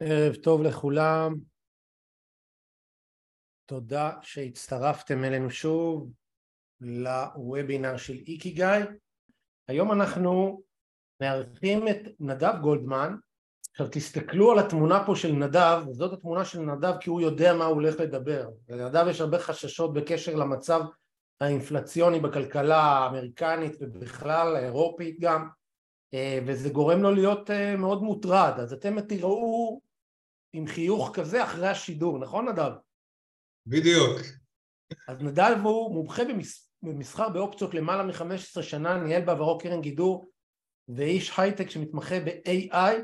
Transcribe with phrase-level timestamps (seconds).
[0.00, 1.34] ערב טוב לכולם.
[3.66, 6.10] תודה שהצטרפתם אלינו שוב
[6.80, 8.82] לוובינר של איקיגאי.
[9.68, 10.62] היום אנחנו
[11.20, 13.14] מארחים את נדב גולדמן.
[13.70, 17.64] עכשיו תסתכלו על התמונה פה של נדב, זאת התמונה של נדב כי הוא יודע מה
[17.64, 18.48] הוא הולך לדבר.
[18.68, 20.80] לנדב יש הרבה חששות בקשר למצב
[21.40, 25.48] האינפלציוני בכלכלה האמריקנית ובכלל האירופית גם,
[26.46, 28.52] וזה גורם לו להיות מאוד מוטרד.
[28.58, 29.80] אז אתם תראו
[30.56, 32.70] עם חיוך כזה אחרי השידור, נכון נדב?
[33.66, 34.20] בדיוק.
[35.08, 36.22] אז נדב הוא מומחה
[36.82, 40.30] במסחר באופציות למעלה מ-15 שנה, ניהל בעברו קרן גידור
[40.88, 42.94] ואיש הייטק שמתמחה ב-AI.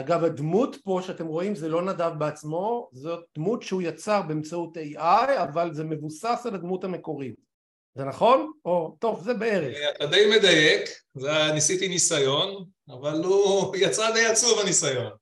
[0.00, 5.42] אגב הדמות פה שאתם רואים זה לא נדב בעצמו, זאת דמות שהוא יצר באמצעות AI
[5.42, 7.34] אבל זה מבוסס על הדמות המקורית.
[7.94, 8.52] זה נכון?
[8.64, 9.76] או טוב זה בערך.
[9.96, 10.88] אתה די מדייק,
[11.54, 15.12] ניסיתי ניסיון, אבל הוא יצא די עצוב הניסיון.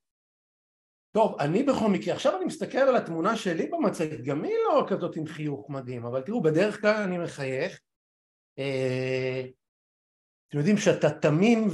[1.12, 5.16] טוב, אני בכל מקרה, עכשיו אני מסתכל על התמונה שלי במצגת, גם היא לא כזאת
[5.16, 7.80] עם חיוך מדהים, אבל תראו, בדרך כלל אני מחייך.
[10.48, 11.68] אתם יודעים שאתה תמים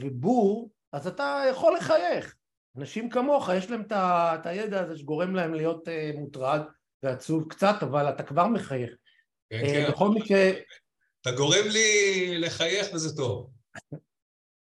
[0.00, 2.34] ובור, אז אתה יכול לחייך.
[2.76, 6.60] אנשים כמוך, יש להם את הידע הזה שגורם להם להיות מוטרד
[7.02, 8.90] ועצוב קצת, אבל אתה כבר מחייך.
[9.50, 9.90] כן, כן.
[9.90, 10.50] בכל מקרה...
[11.20, 13.50] אתה גורם לי לחייך וזה טוב.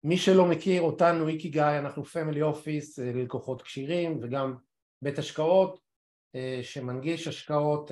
[0.06, 4.56] מי שלא מכיר אותנו, איקיגאי, אנחנו פמילי אופיס ללקוחות כשירים וגם
[5.02, 5.80] בית השקעות
[6.62, 7.92] שמנגיש השקעות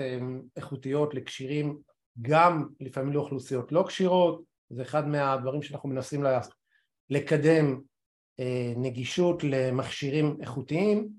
[0.56, 1.78] איכותיות לכשירים
[2.22, 6.24] גם לפעמים לאוכלוסיות לא כשירות, זה אחד מהדברים שאנחנו מנסים
[7.10, 7.82] לקדם
[8.76, 11.10] נגישות למכשירים איכותיים.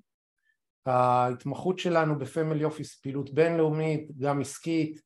[0.86, 5.00] ההתמחות שלנו בפמילי אופיס פעילות בינלאומית, גם עסקית,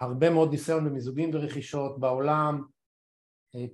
[0.00, 2.62] הרבה מאוד ניסיון במיזוגים ורכישות בעולם,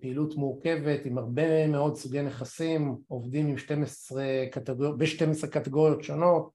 [0.01, 4.93] פעילות מורכבת עם הרבה מאוד סוגי נכסים, עובדים עם 12 קטגור...
[4.93, 6.51] ב-12 קטגוריות שונות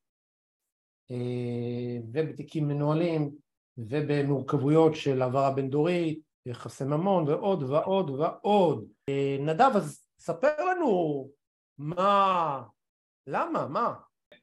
[2.11, 3.31] ובתיקים מנוהלים
[3.77, 8.85] ובמורכבויות של העברה בין דורית, יחסי ממון ועוד ועוד ועוד.
[9.39, 11.29] נדב, אז ספר לנו
[11.77, 12.63] מה,
[13.27, 13.93] למה, מה?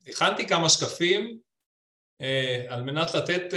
[0.06, 1.38] הכנתי כמה שקפים
[2.68, 3.54] על מנת לתת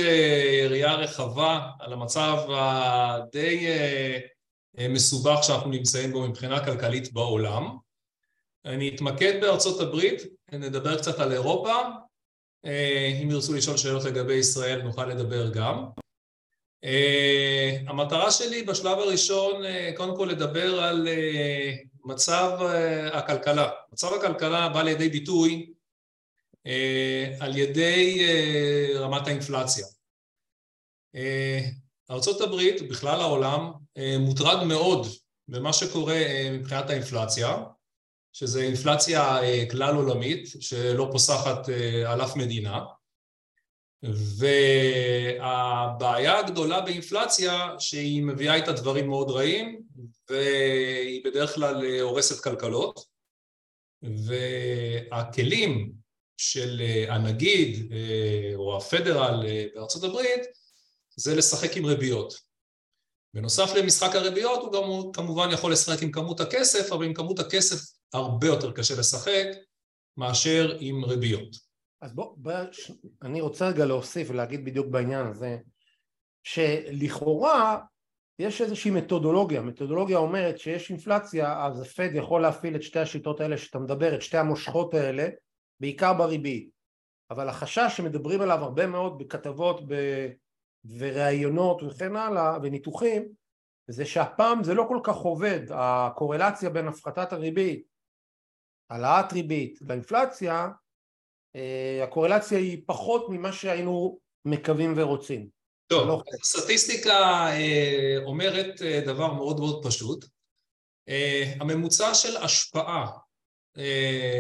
[0.70, 3.68] ראייה רחבה על המצב הדי
[4.78, 7.78] מסובך שאנחנו נמצאים בו מבחינה כלכלית בעולם.
[8.66, 10.22] אני אתמקד בארצות הברית,
[10.52, 11.76] נדבר קצת על אירופה,
[13.22, 15.86] אם ירצו לשאול שאלות לגבי ישראל נוכל לדבר גם.
[17.88, 19.62] המטרה שלי בשלב הראשון
[19.98, 21.08] קודם כל לדבר על
[22.06, 22.60] מצב
[23.14, 23.70] הכלכלה.
[23.92, 25.74] מצב הכלכלה בא לידי ביטוי
[27.40, 28.26] על ידי
[28.96, 29.86] רמת האינפלציה.
[32.10, 33.72] ארה"ב בכלל העולם
[34.20, 35.08] מוטרד מאוד
[35.48, 36.22] במה שקורה
[36.52, 37.58] מבחינת האינפלציה,
[38.34, 39.38] שזה אינפלציה
[39.72, 41.70] כלל עולמית שלא פוסחת
[42.06, 42.80] על אף מדינה
[45.28, 49.82] והבעיה הגדולה באינפלציה שהיא מביאה איתה דברים מאוד רעים
[50.30, 53.00] והיא בדרך כלל הורסת כלכלות
[54.26, 55.92] והכלים
[56.38, 57.94] של הנגיד
[58.56, 59.46] או הפדרל
[59.76, 60.42] בארצות הברית
[61.16, 62.49] זה לשחק עם ריביות.
[63.34, 67.76] בנוסף למשחק הריביות הוא גם כמובן יכול לשחק עם כמות הכסף, אבל עם כמות הכסף
[68.14, 69.46] הרבה יותר קשה לשחק
[70.18, 71.56] מאשר עם ריביות.
[72.02, 72.54] אז בוא, בוא,
[73.22, 75.58] אני רוצה רגע להוסיף ולהגיד בדיוק בעניין הזה,
[76.44, 77.80] שלכאורה
[78.40, 83.58] יש איזושהי מתודולוגיה, מתודולוגיה אומרת שיש אינפלציה אז הפד יכול להפעיל את שתי השיטות האלה
[83.58, 85.28] שאתה מדבר, את שתי המושכות האלה,
[85.80, 86.70] בעיקר בריבית,
[87.32, 89.94] אבל החשש שמדברים עליו הרבה מאוד בכתבות ב...
[90.86, 93.28] וראיונות וכן הלאה וניתוחים
[93.88, 97.88] זה שהפעם זה לא כל כך עובד, הקורלציה בין הפחתת הריבית,
[98.90, 100.68] העלאת ריבית לאינפלציה,
[102.04, 105.50] הקורלציה היא פחות ממה שהיינו מקווים ורוצים.
[105.88, 106.24] טוב, לא...
[106.44, 107.48] סטטיסטיקה
[108.26, 110.26] אומרת דבר מאוד מאוד פשוט,
[111.60, 113.12] הממוצע של השפעה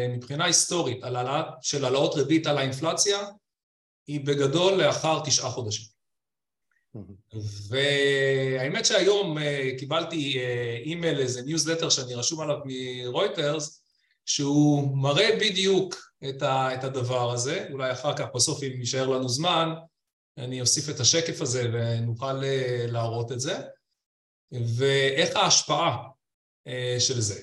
[0.09, 3.17] מבחינה היסטורית על העלאת, של העלאות ריבית על האינפלציה
[4.07, 5.98] היא בגדול לאחר תשעה חודשים.
[7.69, 9.37] והאמת שהיום
[9.79, 10.39] קיבלתי
[10.85, 13.83] אימייל, איזה ניוזלטר שאני רשום עליו מרויטרס,
[14.25, 15.95] שהוא מראה בדיוק
[16.33, 19.69] את הדבר הזה, אולי אחר כך בסוף אם יישאר לנו זמן,
[20.37, 22.41] אני אוסיף את השקף הזה ונוכל
[22.87, 23.59] להראות את זה,
[24.51, 25.97] ואיך ההשפעה
[26.99, 27.41] של זה.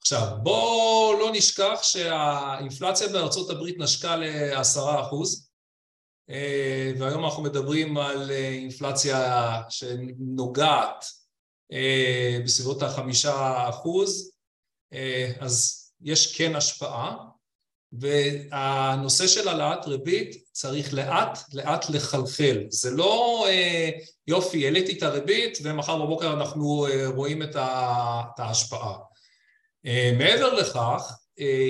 [0.00, 5.45] עכשיו, בואו לא נשכח שהאינפלציה בארצות הברית נשקה לעשרה אחוז,
[6.98, 11.04] והיום אנחנו מדברים על אינפלציה שנוגעת
[12.44, 14.32] בסביבות החמישה אחוז,
[15.40, 17.16] אז יש כן השפעה,
[17.92, 22.64] והנושא של העלאת ריבית צריך לאט לאט לחלחל.
[22.68, 23.90] זה לא אה,
[24.26, 27.56] יופי, העליתי את הריבית ומחר בבוקר אנחנו אה, רואים את
[28.38, 28.94] ההשפעה.
[29.86, 31.12] אה, מעבר לכך,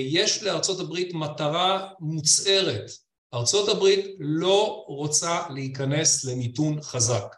[0.09, 2.91] יש לארצות הברית מטרה מוצהרת.
[3.37, 7.35] ארצות הברית לא רוצה להיכנס למיתון חזק.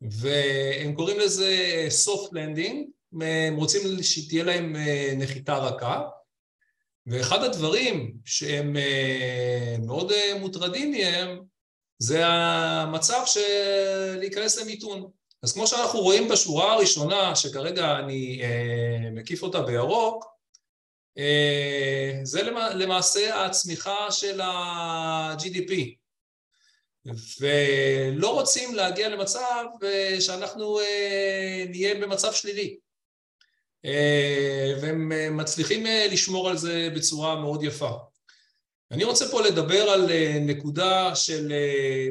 [0.00, 2.76] והם קוראים לזה soft landing,
[3.20, 4.76] הם רוצים שתהיה להם
[5.16, 6.02] נחיתה רכה,
[7.06, 11.40] ואחד הדברים שהם אה, מאוד אה, מוטרדים מהם
[11.98, 13.40] זה המצב של
[14.18, 15.10] להיכנס למיתון.
[15.42, 20.24] אז כמו שאנחנו רואים בשורה הראשונה, שכרגע אני אה, מקיף אותה בירוק,
[22.22, 22.42] זה
[22.74, 25.72] למעשה הצמיחה של ה-GDP.
[27.40, 29.64] ולא רוצים להגיע למצב
[30.20, 30.80] שאנחנו
[31.68, 32.76] נהיה במצב שלילי.
[33.84, 37.90] אה, והם אה, מצליחים אה, לשמור על זה בצורה מאוד יפה.
[38.90, 40.10] אני רוצה פה לדבר על
[40.40, 41.52] נקודה של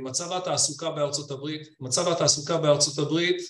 [0.02, 1.68] מצב התעסוקה בארצות הברית.
[1.80, 3.42] מצב התעסוקה בארצות הברית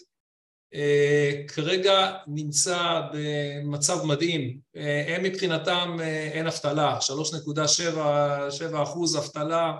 [1.47, 4.59] כרגע נמצא במצב מדהים.
[5.07, 5.97] הם מבחינתם
[6.31, 6.97] אין אבטלה,
[8.61, 9.73] 3.7 אחוז אבטלה,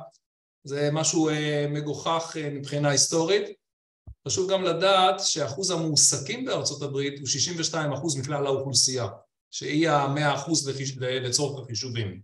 [0.63, 1.29] זה משהו
[1.69, 3.43] מגוחך מבחינה היסטורית.
[4.27, 9.07] חשוב גם לדעת שאחוז המועסקים בארצות הברית הוא 62 אחוז מכלל האוכלוסייה,
[9.51, 10.69] שהיא המאה אחוז
[10.99, 12.19] לצורך החישובים.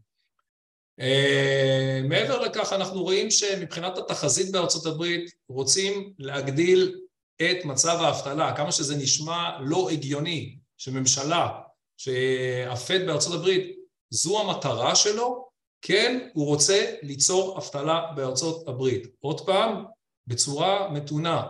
[2.03, 6.99] מעבר לכך אנחנו רואים שמבחינת התחזית בארצות הברית רוצים להגדיל
[7.41, 11.49] את מצב האבטלה, כמה שזה נשמע לא הגיוני שממשלה,
[11.97, 13.75] שהפד בארצות הברית
[14.09, 15.49] זו המטרה שלו,
[15.81, 19.07] כן, הוא רוצה ליצור אבטלה בארצות הברית.
[19.19, 19.85] עוד פעם,
[20.27, 21.43] בצורה מתונה.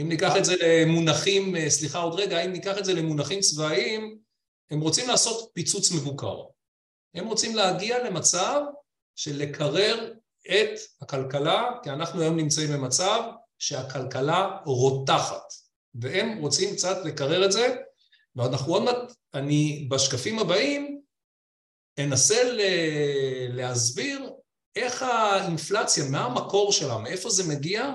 [0.00, 4.18] אם ניקח את זה למונחים, אה, סליחה עוד רגע, אם ניקח את זה למונחים צבאיים,
[4.70, 6.42] הם רוצים לעשות פיצוץ מבוקר.
[7.14, 8.62] הם רוצים להגיע למצב
[9.16, 10.12] של לקרר
[10.46, 13.22] את הכלכלה, כי אנחנו היום נמצאים במצב
[13.58, 15.52] שהכלכלה רותחת,
[15.94, 17.76] והם רוצים קצת לקרר את זה,
[18.36, 21.00] ואנחנו עוד מעט, אני בשקפים הבאים
[21.98, 22.42] אנסה
[23.48, 24.30] להסביר
[24.76, 27.92] איך האינפלציה, מה המקור שלה, מאיפה זה מגיע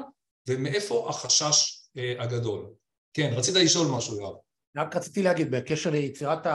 [0.50, 2.74] ומאיפה החשש אה, הגדול.
[3.14, 4.36] כן, רצית לשאול משהו, יואב.
[4.78, 6.48] רק רציתי להגיד, בקשר ליצירת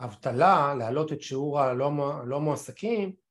[0.00, 3.21] האבטלה, להעלות את שיעור הלא מועסקים,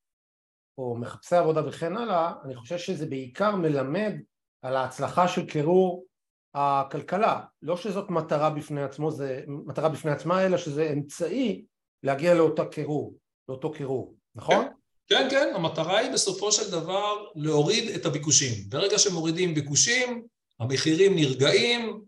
[0.77, 4.13] או מחפשי עבודה וכן הלאה, אני חושב שזה בעיקר מלמד
[4.61, 6.05] על ההצלחה של קירור
[6.53, 7.41] הכלכלה.
[7.61, 11.65] לא שזאת מטרה בפני עצמו, זה מטרה בפני עצמה, אלא שזה אמצעי
[12.03, 13.15] להגיע לאותה קירור,
[13.49, 14.65] לאותו קירור, נכון?
[15.07, 15.27] כן.
[15.29, 18.69] כן, המטרה היא בסופו של דבר להוריד את הביקושים.
[18.69, 20.23] ברגע שמורידים ביקושים,
[20.59, 22.01] המחירים נרגעים,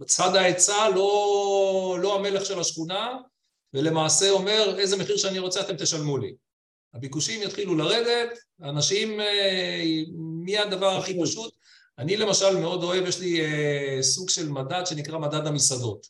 [0.00, 3.18] וצד ההיצע לא, לא המלך של השכונה,
[3.74, 6.34] ולמעשה אומר איזה מחיר שאני רוצה אתם תשלמו לי.
[6.94, 9.82] הביקושים יתחילו לרדת, אנשים, אה,
[10.16, 11.54] מי הדבר הכי פשוט?
[11.98, 16.06] אני למשל מאוד אוהב, יש לי אה, סוג של מדד שנקרא מדד המסעדות.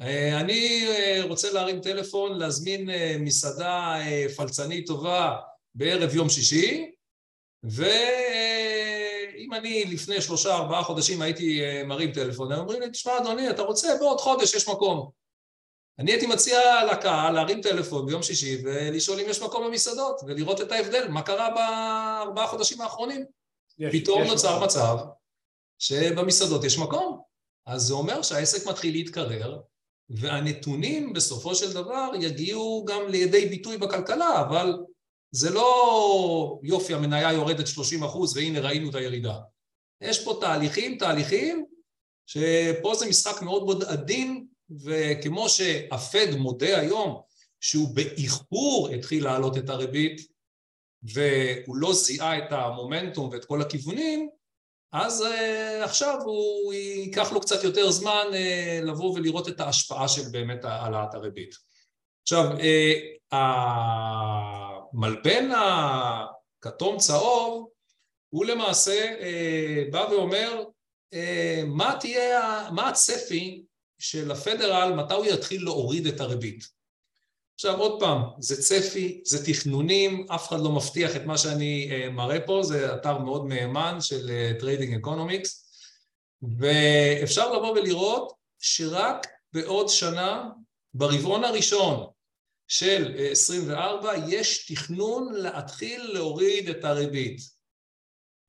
[0.00, 0.86] אה, אני
[1.22, 2.88] רוצה להרים טלפון, להזמין
[3.20, 3.94] מסעדה
[4.36, 5.36] פלצנית טובה
[5.74, 6.90] בערב יום שישי,
[7.62, 7.84] ואם
[9.54, 13.96] אני לפני שלושה ארבעה חודשים הייתי מרים טלפון, הם אומרים לי, תשמע אדוני, אתה רוצה?
[14.00, 15.23] בעוד חודש יש מקום.
[15.98, 16.60] אני הייתי מציע
[16.92, 21.50] לקהל להרים טלפון ביום שישי ולשאול אם יש מקום במסעדות, ולראות את ההבדל, מה קרה
[21.50, 23.24] בארבעה חודשים האחרונים.
[23.78, 24.64] יש, פתאום יש נוצר מקום.
[24.64, 24.96] מצב
[25.78, 27.20] שבמסעדות יש מקום.
[27.66, 29.60] אז זה אומר שהעסק מתחיל להתקרר,
[30.08, 34.78] והנתונים בסופו של דבר יגיעו גם לידי ביטוי בכלכלה, אבל
[35.30, 39.38] זה לא יופי, המניה יורדת 30 אחוז והנה ראינו את הירידה.
[40.00, 41.66] יש פה תהליכים, תהליכים,
[42.26, 44.46] שפה זה משחק מאוד מאוד עדין,
[44.84, 47.20] וכמו שהפד מודה היום
[47.60, 50.20] שהוא באיחור התחיל להעלות את הריבית,
[51.02, 54.28] והוא לא זיהה את המומנטום ואת כל הכיוונים,
[54.92, 55.26] אז uh,
[55.84, 61.14] עכשיו הוא ייקח לו קצת יותר זמן uh, לבוא ולראות את ההשפעה של באמת העלאת
[61.14, 61.54] הריבית.
[62.22, 62.62] עכשיו, uh,
[64.92, 65.50] המלבן
[66.60, 67.68] הכתום צהוב
[68.28, 70.64] הוא למעשה uh, בא ואומר
[71.14, 71.18] uh,
[71.66, 73.62] מה תהיה, מה הצפי
[73.98, 76.74] של ה Federal, מתי הוא יתחיל להוריד את הריבית.
[77.54, 82.10] עכשיו עוד פעם, זה צפי, זה תכנונים, אף אחד לא מבטיח את מה שאני uh,
[82.10, 85.64] מראה פה, זה אתר מאוד מהימן של Trading uh, Economics,
[86.58, 90.50] ואפשר לבוא ולראות שרק בעוד שנה,
[90.94, 92.06] ברבעון הראשון
[92.68, 97.53] של uh, 24, יש תכנון להתחיל להוריד את הריבית.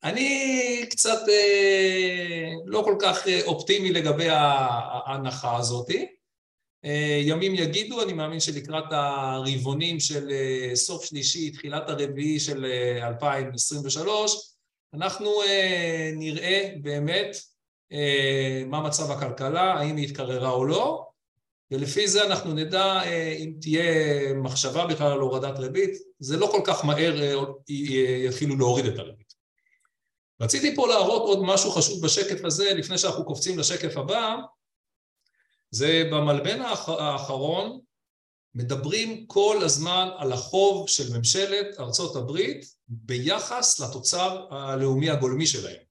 [0.05, 6.07] אני קצת אה, לא כל כך אה, אופטימי לגבי ההנחה הזאתי.
[6.85, 12.65] אה, ימים יגידו, אני מאמין שלקראת הרבעונים של אה, סוף שלישי, תחילת הרביעי של
[13.03, 14.39] 2023, אה,
[14.93, 15.31] אנחנו
[16.13, 17.37] נראה באמת
[18.67, 21.07] מה מצב הכלכלה, האם היא התקררה או לא,
[21.71, 23.01] ולפי זה אנחנו נדע
[23.39, 23.83] אם תהיה
[24.33, 27.15] מחשבה בכלל על הורדת ריבית, זה לא כל כך מהר
[28.25, 29.24] יתחילו להוריד את הריבית.
[30.41, 34.35] רציתי פה להראות עוד משהו חשוב בשקף הזה, לפני שאנחנו קופצים לשקף הבא,
[35.71, 37.79] זה במלבן האחרון
[38.55, 45.85] מדברים כל הזמן על החוב של ממשלת ארצות הברית ביחס לתוצר הלאומי הגולמי שלהם.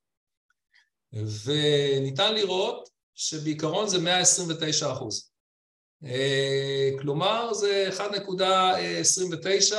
[1.13, 5.31] וניתן לראות שבעיקרון זה 129 אחוז.
[6.05, 9.77] אה, כלומר זה 1.29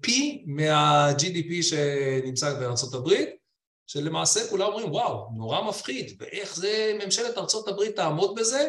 [0.00, 3.28] פי מה-GDP שנמצא בארצות הברית,
[3.88, 8.68] שלמעשה כולם אומרים וואו, נורא מפחיד, ואיך זה ממשלת ארצות הברית תעמוד בזה?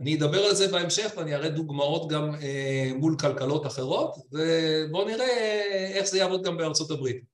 [0.00, 5.62] אני אדבר על זה בהמשך ואני אראה דוגמאות גם אה, מול כלכלות אחרות, ובואו נראה
[5.94, 7.24] איך זה יעבוד גם בארצות הברית.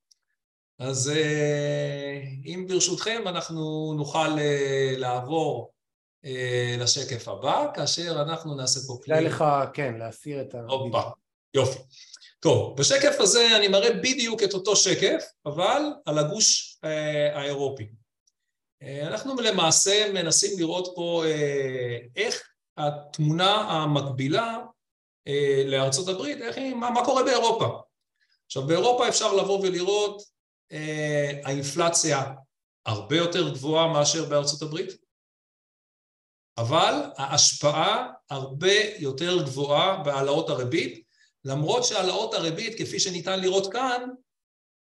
[0.78, 5.72] אז אה, אם ברשותכם אנחנו נוכל אה, לעבור
[6.24, 8.98] אה, לשקף הבא, כאשר אנחנו נעשה פה.
[9.02, 9.44] כדאי לך,
[9.74, 10.60] כן, להסיר את ה...
[10.68, 11.02] הופה,
[11.54, 11.78] יופי.
[12.42, 17.88] טוב, בשקף הזה אני מראה בדיוק את אותו שקף, אבל על הגוש אה, האירופי.
[18.82, 22.42] אה, אנחנו למעשה מנסים לראות פה אה, איך
[22.76, 24.58] התמונה המקבילה
[25.66, 27.80] לארצות הברית, איך היא, מה, מה קורה באירופה.
[28.46, 30.22] עכשיו באירופה אפשר לבוא ולראות
[30.72, 32.34] אה, האינפלציה
[32.86, 34.88] הרבה יותר גבוהה מאשר בארצות הברית,
[36.58, 41.01] אבל ההשפעה הרבה יותר גבוהה בהעלאות הריבית,
[41.44, 44.08] למרות שהעלאות הריבית כפי שניתן לראות כאן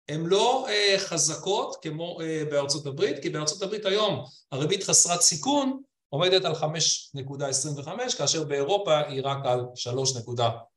[0.08, 5.82] הן לא אה, חזקות כמו אה, בארצות הברית, כי בארצות הברית היום הריבית חסרת סיכון
[6.08, 9.60] עומדת על 5.25, כאשר באירופה היא רק על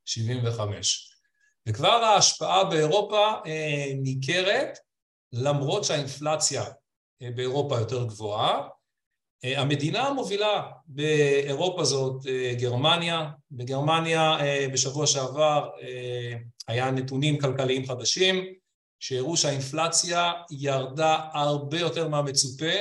[0.08, 0.62] 3.75.
[1.68, 4.80] וכבר ההשפעה באירופה אה, ניכרת,
[5.34, 6.64] למרות שהאינפלציה
[7.22, 8.68] אה, באירופה יותר גבוהה.
[9.46, 12.26] אה, המדינה המובילה באירופה זאת
[12.58, 14.38] גרמניה, בגרמניה
[14.74, 15.70] בשבוע שעבר
[16.68, 18.46] היה נתונים כלכליים חדשים
[19.00, 22.74] שהראו שהאינפלציה ירדה הרבה יותר מהמצופה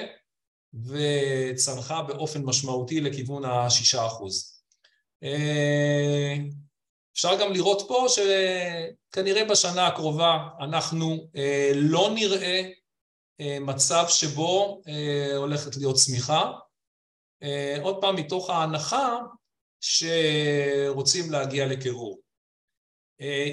[0.74, 4.62] וצנחה באופן משמעותי לכיוון השישה אחוז.
[5.22, 6.34] אה,
[7.12, 12.70] אפשר גם לראות פה שכנראה בשנה הקרובה אנחנו אה, לא נראה אה,
[13.40, 14.82] מצב שבו
[15.36, 16.52] הולכת להיות צמיחה,
[17.82, 19.18] עוד פעם מתוך ההנחה
[19.80, 22.18] שרוצים להגיע לקירור.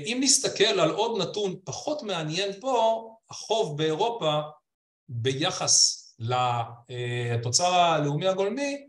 [0.06, 4.40] אם נסתכל על עוד נתון פחות מעניין פה, החוב באירופה
[5.10, 8.88] ביחס לתוצר הלאומי הגולמי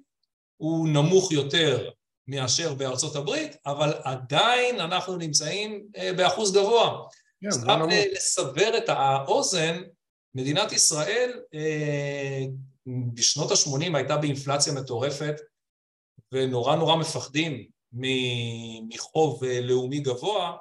[0.57, 1.91] הוא נמוך יותר
[2.29, 7.07] מאשר בארצות הברית, אבל עדיין אנחנו נמצאים אה, באחוז גבוה.
[7.45, 7.81] Yeah, סתם
[8.13, 9.83] לסבר את האוזן,
[10.35, 12.45] מדינת ישראל אה,
[13.15, 15.35] בשנות ה-80 הייתה באינפלציה מטורפת
[16.33, 17.69] ונורא נורא מפחדים
[18.89, 20.57] מחוב אה, לאומי גבוה,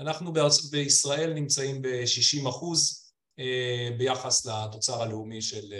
[0.00, 0.32] אנחנו
[0.70, 5.74] בישראל נמצאים ב-60 אחוז אה, ביחס לתוצר הלאומי של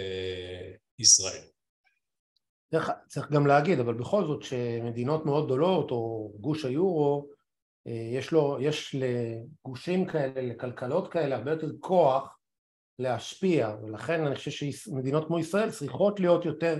[0.99, 1.43] ישראל.
[2.71, 7.29] צריך, צריך גם להגיד, אבל בכל זאת שמדינות מאוד גדולות או גוש היורו,
[8.11, 12.36] יש, לו, יש לגושים כאלה, לכלכלות כאלה, הרבה יותר כוח
[12.99, 16.77] להשפיע, ולכן אני חושב שמדינות כמו ישראל צריכות להיות יותר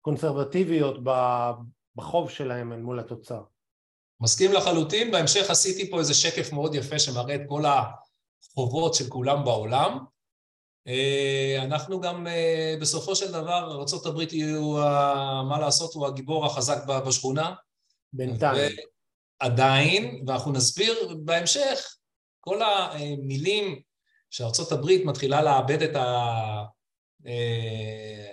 [0.00, 0.96] קונסרבטיביות
[1.96, 3.42] בחוב שלהם אל מול התוצר.
[4.20, 7.82] מסכים לחלוטין, בהמשך עשיתי פה איזה שקף מאוד יפה שמראה את כל ה...
[8.54, 9.98] חובות של כולם בעולם.
[10.88, 14.72] אה, אנחנו גם אה, בסופו של דבר, ארה"ב יהיו,
[15.48, 17.54] מה לעשות, הוא הגיבור החזק בשכונה.
[18.12, 18.76] בינתיים.
[19.38, 21.96] עדיין, ואנחנו נסביר בהמשך,
[22.40, 23.80] כל המילים
[24.36, 25.96] שארצות הברית מתחילה לאבד את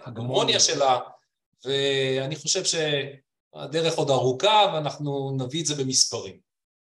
[0.05, 1.00] ההגמוניה אה, שלה,
[1.65, 6.39] ואני חושב שהדרך עוד ארוכה ואנחנו נביא את זה במספרים.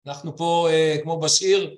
[0.05, 0.67] אנחנו פה,
[1.03, 1.77] כמו בשיר,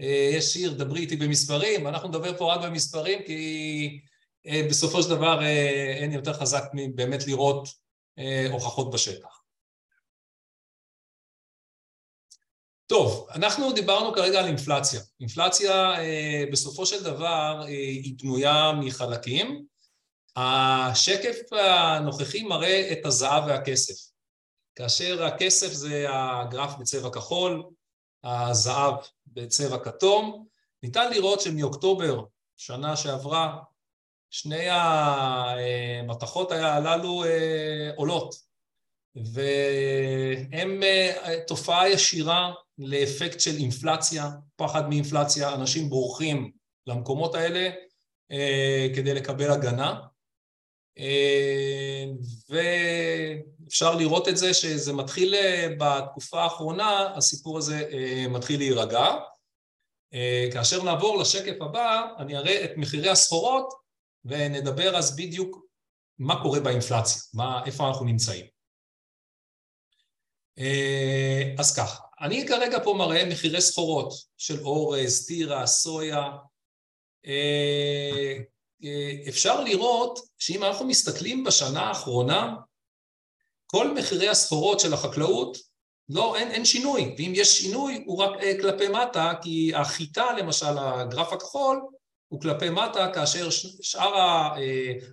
[0.00, 4.00] אה, יש שיר, דברי איתי במספרים, אנחנו נדבר פה רק במספרים כי
[4.46, 7.68] אה, בסופו של דבר אה, אין יותר חזק מבאמת לראות
[8.50, 9.37] הוכחות בשטח.
[12.88, 15.00] טוב, אנחנו דיברנו כרגע על אינפלציה.
[15.20, 15.92] אינפלציה
[16.52, 19.64] בסופו של דבר היא בנויה מחלקים.
[20.36, 24.10] השקף הנוכחי מראה את הזהב והכסף.
[24.74, 27.64] כאשר הכסף זה הגרף בצבע כחול,
[28.24, 28.94] הזהב
[29.26, 30.46] בצבע כתום.
[30.82, 32.20] ניתן לראות שמאוקטובר
[32.56, 33.58] שנה שעברה,
[34.30, 37.24] שני המתכות הללו
[37.96, 38.47] עולות,
[39.16, 40.80] והן
[41.46, 46.52] תופעה ישירה לאפקט של אינפלציה, פחד מאינפלציה, אנשים בורחים
[46.86, 47.70] למקומות האלה
[48.96, 50.00] כדי לקבל הגנה,
[52.50, 55.34] ואפשר לראות את זה שזה מתחיל
[55.78, 57.90] בתקופה האחרונה, הסיפור הזה
[58.28, 59.06] מתחיל להירגע.
[60.52, 63.68] כאשר נעבור לשקף הבא, אני אראה את מחירי הסחורות
[64.24, 65.66] ונדבר אז בדיוק
[66.18, 68.57] מה קורה באינפלציה, מה, איפה אנחנו נמצאים.
[71.58, 76.30] אז ככה, אני כרגע פה מראה מחירי סחורות של אורז, טירה, סויה.
[79.28, 82.56] אפשר לראות שאם אנחנו מסתכלים בשנה האחרונה,
[83.66, 85.56] כל מחירי הסחורות של החקלאות,
[86.08, 91.32] לא, אין, אין שינוי, ואם יש שינוי הוא רק כלפי מטה, כי החיטה למשל, הגרף
[91.32, 91.80] הכחול,
[92.28, 93.48] הוא כלפי מטה, כאשר
[93.82, 94.48] שאר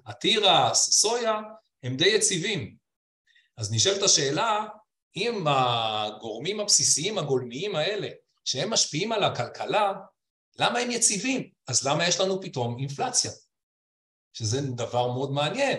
[0.06, 1.40] הטירה, הסויה,
[1.84, 2.75] הם די יציבים.
[3.58, 4.66] אז נשאלת השאלה,
[5.15, 8.07] אם הגורמים הבסיסיים הגולמיים האלה,
[8.45, 9.93] שהם משפיעים על הכלכלה,
[10.60, 11.50] למה הם יציבים?
[11.67, 13.31] אז למה יש לנו פתאום אינפלציה?
[14.34, 15.77] שזה דבר מאוד מעניין,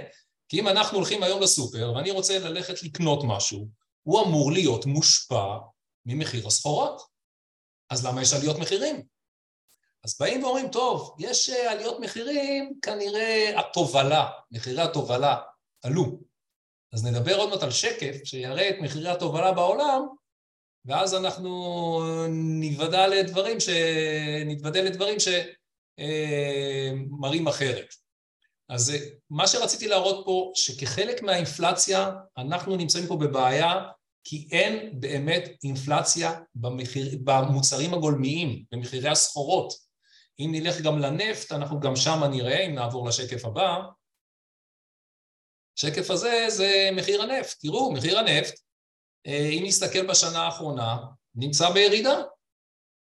[0.49, 3.69] כי אם אנחנו הולכים היום לסופר ואני רוצה ללכת לקנות משהו,
[4.03, 5.59] הוא אמור להיות מושפע
[6.07, 7.03] ממחיר הסחורות.
[7.91, 9.03] אז למה יש עליות מחירים?
[10.05, 15.37] אז באים ואומרים, טוב, יש עליות מחירים, כנראה התובלה, מחירי התובלה
[15.83, 16.19] עלו.
[16.93, 20.07] אז נדבר עוד מעט על שקף שיראה את מחירי התובלה בעולם,
[20.85, 22.03] ואז אנחנו
[22.61, 23.69] נתוודע לדברים, ש...
[24.75, 25.17] לדברים
[27.19, 27.87] שמראים אחרת.
[28.69, 28.93] אז
[29.31, 33.75] מה שרציתי להראות פה, שכחלק מהאינפלציה, אנחנו נמצאים פה בבעיה,
[34.25, 39.73] כי אין באמת אינפלציה במחיר, במוצרים הגולמיים, במחירי הסחורות.
[40.41, 43.79] אם נלך גם לנפט, אנחנו גם שם נראה, אם נעבור לשקף הבא,
[45.79, 47.61] השקף הזה זה מחיר הנפט.
[47.61, 48.61] תראו, מחיר הנפט,
[49.27, 50.97] אם נסתכל בשנה האחרונה,
[51.35, 52.23] נמצא בירידה.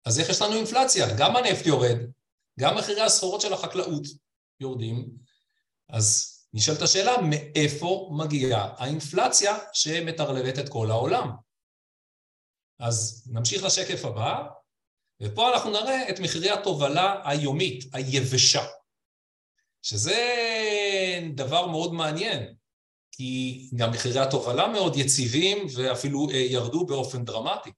[0.04, 1.06] אז איך יש לנו אינפלציה?
[1.18, 1.96] גם הנפט יורד,
[2.60, 4.02] גם מחירי הסחורות של החקלאות
[4.60, 5.08] יורדים,
[5.88, 11.30] אז נשאלת השאלה, מאיפה מגיעה האינפלציה שמטרללת את כל העולם?
[12.78, 14.42] אז נמשיך לשקף הבא,
[15.22, 18.66] ופה אנחנו נראה את מחירי התובלה היומית, היבשה,
[19.82, 20.16] שזה
[21.34, 22.54] דבר מאוד מעניין,
[23.12, 27.70] כי גם מחירי התובלה מאוד יציבים ואפילו ירדו באופן דרמטי.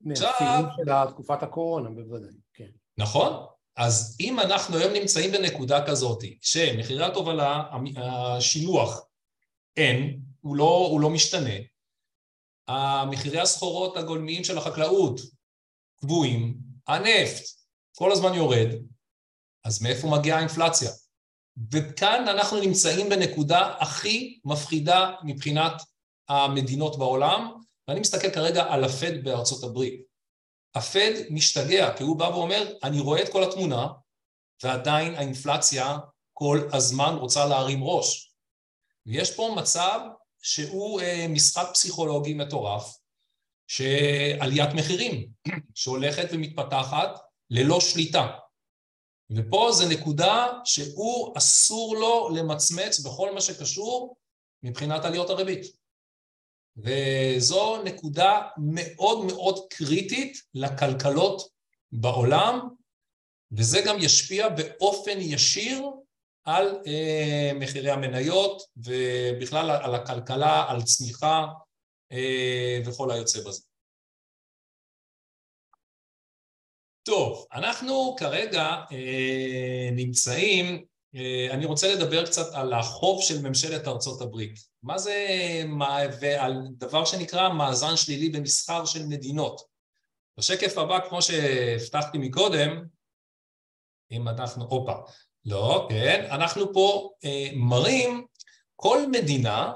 [0.00, 2.70] מהשיאים של תקופת הקורונה בוודאי, כן.
[2.98, 3.46] נכון,
[3.76, 7.62] אז אם אנחנו היום נמצאים בנקודה כזאת, שמחירי התובלה,
[7.96, 9.06] השילוח
[9.76, 11.54] אין, הוא לא, הוא לא משתנה,
[12.68, 15.20] המחירי הסחורות הגולמיים של החקלאות
[15.96, 17.44] קבועים, הנפט
[17.96, 18.68] כל הזמן יורד,
[19.64, 20.90] אז מאיפה מגיעה האינפלציה?
[21.72, 25.72] וכאן אנחנו נמצאים בנקודה הכי מפחידה מבחינת
[26.28, 27.52] המדינות בעולם,
[27.88, 30.00] ואני מסתכל כרגע על הפד בארצות הברית.
[30.74, 33.86] הפד משתגע, כי הוא בא ואומר, אני רואה את כל התמונה,
[34.62, 35.98] ועדיין האינפלציה
[36.32, 38.32] כל הזמן רוצה להרים ראש.
[39.06, 40.00] ויש פה מצב
[40.42, 42.96] שהוא משחק פסיכולוגי מטורף,
[43.68, 45.28] שעליית מחירים,
[45.74, 48.28] שהולכת ומתפתחת ללא שליטה.
[49.30, 54.16] ופה זה נקודה שהוא אסור לו למצמץ בכל מה שקשור
[54.62, 55.66] מבחינת עליות הריבית.
[56.76, 61.48] וזו נקודה מאוד מאוד קריטית לכלכלות
[61.92, 62.68] בעולם,
[63.52, 65.90] וזה גם ישפיע באופן ישיר
[66.44, 71.46] על אה, מחירי המניות ובכלל על הכלכלה, על צמיחה
[72.12, 73.62] אה, וכל היוצא בזה.
[77.04, 84.20] טוב, אנחנו כרגע אה, נמצאים, אה, אני רוצה לדבר קצת על החוב של ממשלת ארצות
[84.20, 84.58] הברית.
[84.82, 85.26] מה זה,
[85.66, 89.60] מה, ועל דבר שנקרא מאזן שלילי במסחר של מדינות.
[90.38, 92.84] בשקף הבא, כמו שהבטחתי מקודם,
[94.10, 94.94] אם אנחנו, הופה,
[95.44, 98.26] לא, כן, אנחנו פה אה, מראים
[98.76, 99.72] כל מדינה,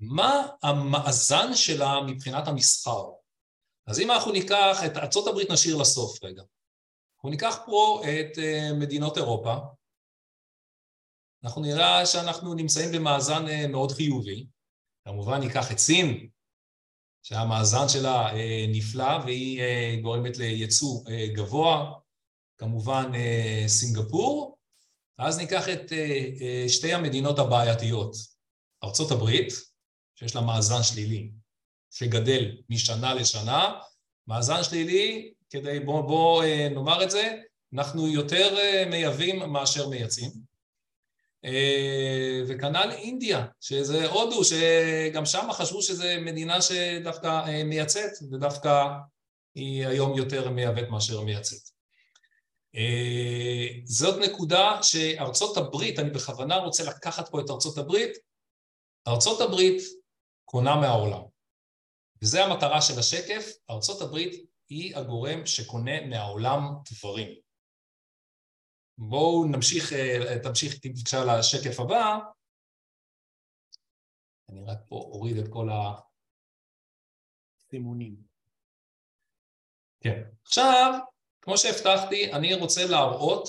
[0.00, 3.04] מה המאזן שלה מבחינת המסחר.
[3.86, 6.42] אז אם אנחנו ניקח את הברית נשאיר לסוף רגע.
[7.16, 9.54] אנחנו ניקח פה את אה, מדינות אירופה,
[11.44, 14.46] אנחנו נראה שאנחנו נמצאים במאזן אה, מאוד חיובי.
[15.04, 16.28] כמובן ניקח את סין,
[17.22, 19.62] שהמאזן שלה אה, נפלא והיא
[20.02, 21.92] גורמת לייצוא גבוה,
[22.58, 23.12] כמובן
[23.66, 24.58] סינגפור,
[25.18, 25.92] ואז ניקח את
[26.68, 28.16] שתי המדינות הבעייתיות,
[28.84, 29.52] ארצות הברית,
[30.14, 31.30] שיש לה מאזן שלילי,
[31.92, 33.80] שגדל משנה לשנה,
[34.26, 37.38] מאזן שלילי, כדי בואו בוא, נאמר את זה,
[37.74, 38.56] אנחנו יותר
[38.90, 40.30] מייבאים מאשר מייצאים.
[42.48, 48.88] וכנ"ל אינדיה, שזה הודו, שגם שם חשבו שזו מדינה שדווקא מייצאת, ודווקא
[49.54, 51.60] היא היום יותר מייבאת מאשר מייצאת.
[53.84, 58.10] זאת נקודה שארצות הברית, אני בכוונה רוצה לקחת פה את ארצות הברית,
[59.08, 59.82] ארצות הברית
[60.44, 61.31] קונה מהעולם.
[62.22, 67.28] וזו המטרה של השקף, ארצות הברית היא הגורם שקונה מהעולם דברים.
[68.98, 69.92] בואו נמשיך,
[70.42, 72.18] תמשיך איתי בבקשה לשקף הבא.
[74.48, 75.68] אני רק פה אוריד את כל
[77.58, 78.16] הסימונים.
[80.00, 80.22] כן.
[80.42, 80.98] עכשיו,
[81.40, 83.48] כמו שהבטחתי, אני רוצה להראות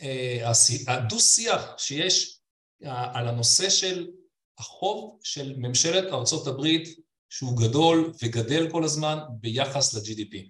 [0.00, 0.50] אה,
[0.88, 2.40] הדו-שיח שיש
[2.84, 4.10] אה, על הנושא של
[4.58, 10.48] החוב של ממשלת ארצות הברית שהוא גדול וגדל כל הזמן ביחס ל-GDP.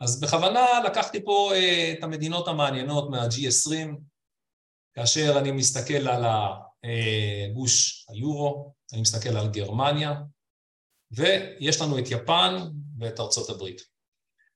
[0.00, 3.96] אז בכוונה לקחתי פה uh, את המדינות המעניינות מה-G20,
[4.94, 10.14] כאשר אני מסתכל על הגוש היורו, אני מסתכל על גרמניה,
[11.10, 12.56] ויש לנו את יפן
[12.98, 13.80] ואת ארצות הברית.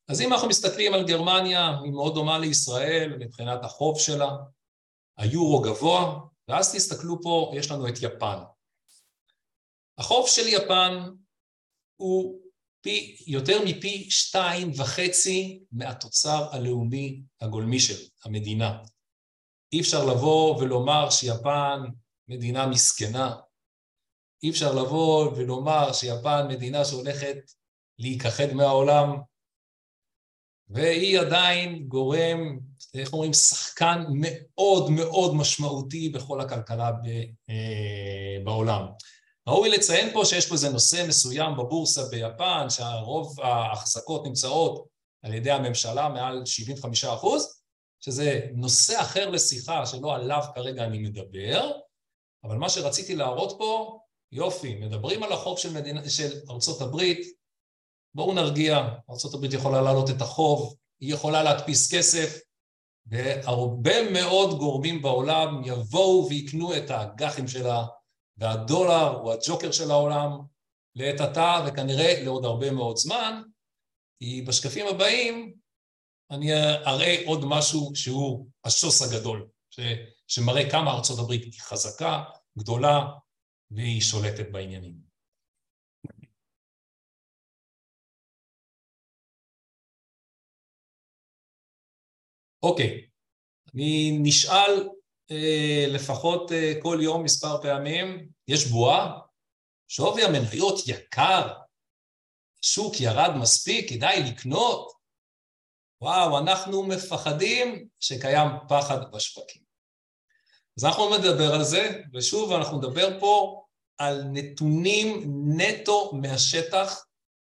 [0.09, 4.31] אז אם אנחנו מסתכלים על גרמניה, היא מאוד דומה לישראל מבחינת החוב שלה,
[5.19, 8.39] היורו גבוה, ואז תסתכלו פה, יש לנו את יפן.
[9.99, 11.11] החוב של יפן
[12.05, 12.41] הוא
[12.81, 18.79] פי, יותר מפי שתיים וחצי מהתוצר הלאומי הגולמי של המדינה.
[19.73, 21.81] אי אפשר לבוא ולומר שיפן
[22.29, 23.37] מדינה מסכנה,
[24.43, 27.37] אי אפשר לבוא ולומר שיפן מדינה שהולכת
[27.99, 29.17] להיכחד מהעולם,
[30.69, 32.59] והיא עדיין גורם,
[32.95, 36.91] איך אומרים, שחקן מאוד מאוד משמעותי בכל הכלכלה
[37.49, 38.87] אה, בעולם.
[39.49, 44.89] ראוי לציין פה שיש פה איזה נושא מסוים בבורסה ביפן, שהרוב ההחזקות נמצאות
[45.23, 47.61] על ידי הממשלה מעל 75 אחוז,
[48.01, 51.71] שזה נושא אחר לשיחה שלא עליו כרגע אני מדבר,
[52.45, 53.99] אבל מה שרציתי להראות פה,
[54.33, 57.27] יופי, מדברים על החוב של, מדינה, של ארצות הברית,
[58.15, 62.41] בואו נרגיע, ארצות הברית יכולה להעלות את החוב, היא יכולה להדפיס כסף,
[63.07, 67.87] והרבה מאוד גורמים בעולם יבואו ויקנו את האג"חים שלה
[68.37, 70.31] והדולר הוא הג'וקר של העולם
[70.95, 73.43] לעת עתה וכנראה לעוד הרבה מאוד זמן,
[74.19, 75.55] כי בשקפים הבאים
[76.31, 76.53] אני
[76.87, 79.81] אראה עוד משהו שהוא השוס הגדול, ש,
[80.29, 82.25] שמראה כמה ארצות הברית היא חזקה,
[82.59, 83.01] גדולה,
[83.71, 85.15] והיא שולטת בעניינים.
[92.63, 93.07] אוקיי,
[93.75, 94.89] אני נשאל
[95.89, 99.19] לפחות אה, כל יום מספר פעמים, יש בועה,
[99.89, 101.53] שווי המניות יקר,
[102.63, 104.93] השוק ירד מספיק, כדאי לקנות.
[106.01, 109.63] וואו, אנחנו מפחדים שקיים פחד בשווקים.
[110.79, 113.65] אז אנחנו נדבר על זה, ושוב אנחנו נדבר פה
[113.99, 115.25] על נתונים
[115.57, 117.05] נטו מהשטח,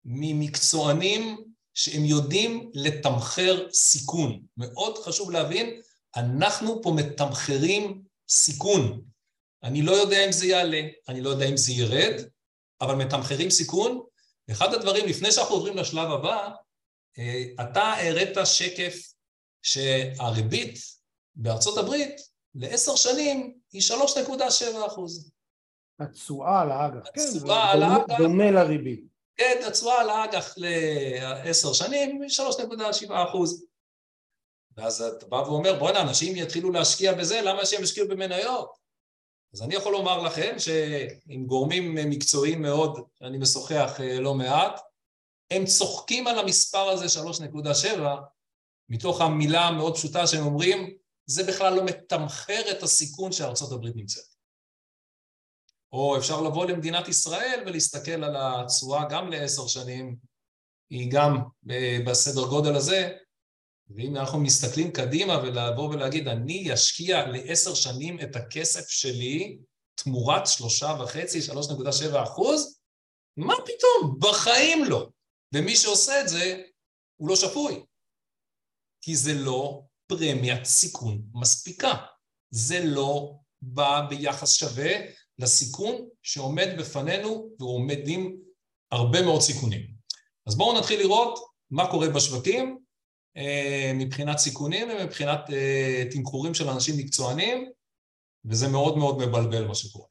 [0.05, 1.37] ממקצוענים
[1.73, 4.41] שהם יודעים לתמחר סיכון.
[4.57, 5.81] מאוד חשוב להבין
[6.15, 9.01] אנחנו פה מתמחרים סיכון.
[9.63, 12.21] אני לא יודע אם זה יעלה, אני לא יודע אם זה ירד,
[12.81, 14.01] אבל מתמחרים סיכון.
[14.51, 16.49] אחד הדברים, לפני שאנחנו עוברים לשלב הבא,
[17.17, 19.13] אה, אתה הראת שקף
[19.61, 20.79] שהריבית
[21.35, 22.15] בארצות הברית
[22.55, 25.31] לעשר שנים היא 3.7 אחוז.
[25.99, 28.17] התשואה על האג"ח, כן, התשואה על האג"ח.
[28.17, 29.03] דומה לריבית.
[29.35, 33.65] כן, התשואה על האג"ח לעשר שנים היא 3.7 אחוז.
[34.77, 38.85] ואז אתה בא ואומר, בוא'נה, אנשים יתחילו להשקיע בזה, למה שהם ישקיעו במניות?
[39.53, 44.81] אז אני יכול לומר לכם שעם גורמים מקצועיים מאוד, שאני משוחח אה, לא מעט,
[45.51, 47.99] הם צוחקים על המספר הזה 3.7,
[48.89, 54.35] מתוך המילה המאוד פשוטה שהם אומרים, זה בכלל לא מתמחר את הסיכון שארצות הברית נמצאת.
[55.91, 60.15] או אפשר לבוא למדינת ישראל ולהסתכל על התשואה גם לעשר שנים,
[60.89, 61.37] היא גם
[61.69, 63.17] אה, בסדר גודל הזה,
[63.89, 69.57] ואם אנחנו מסתכלים קדימה ולבוא ולהגיד, אני אשקיע לעשר שנים את הכסף שלי
[69.95, 72.79] תמורת שלושה וחצי, שלוש נקודה שבע אחוז,
[73.37, 74.19] מה פתאום?
[74.19, 75.09] בחיים לא.
[75.53, 76.61] ומי שעושה את זה,
[77.15, 77.83] הוא לא שפוי.
[79.01, 81.93] כי זה לא פרמיית סיכון מספיקה.
[82.51, 84.91] זה לא בא ביחס שווה
[85.39, 88.37] לסיכון שעומד בפנינו ועומדים
[88.91, 89.81] הרבה מאוד סיכונים.
[90.47, 91.39] אז בואו נתחיל לראות
[91.71, 92.84] מה קורה בשווקים
[93.95, 97.71] מבחינת סיכונים ומבחינת אה, תמחורים של אנשים מקצוענים,
[98.45, 100.07] וזה מאוד מאוד מבלבל מה שקורה.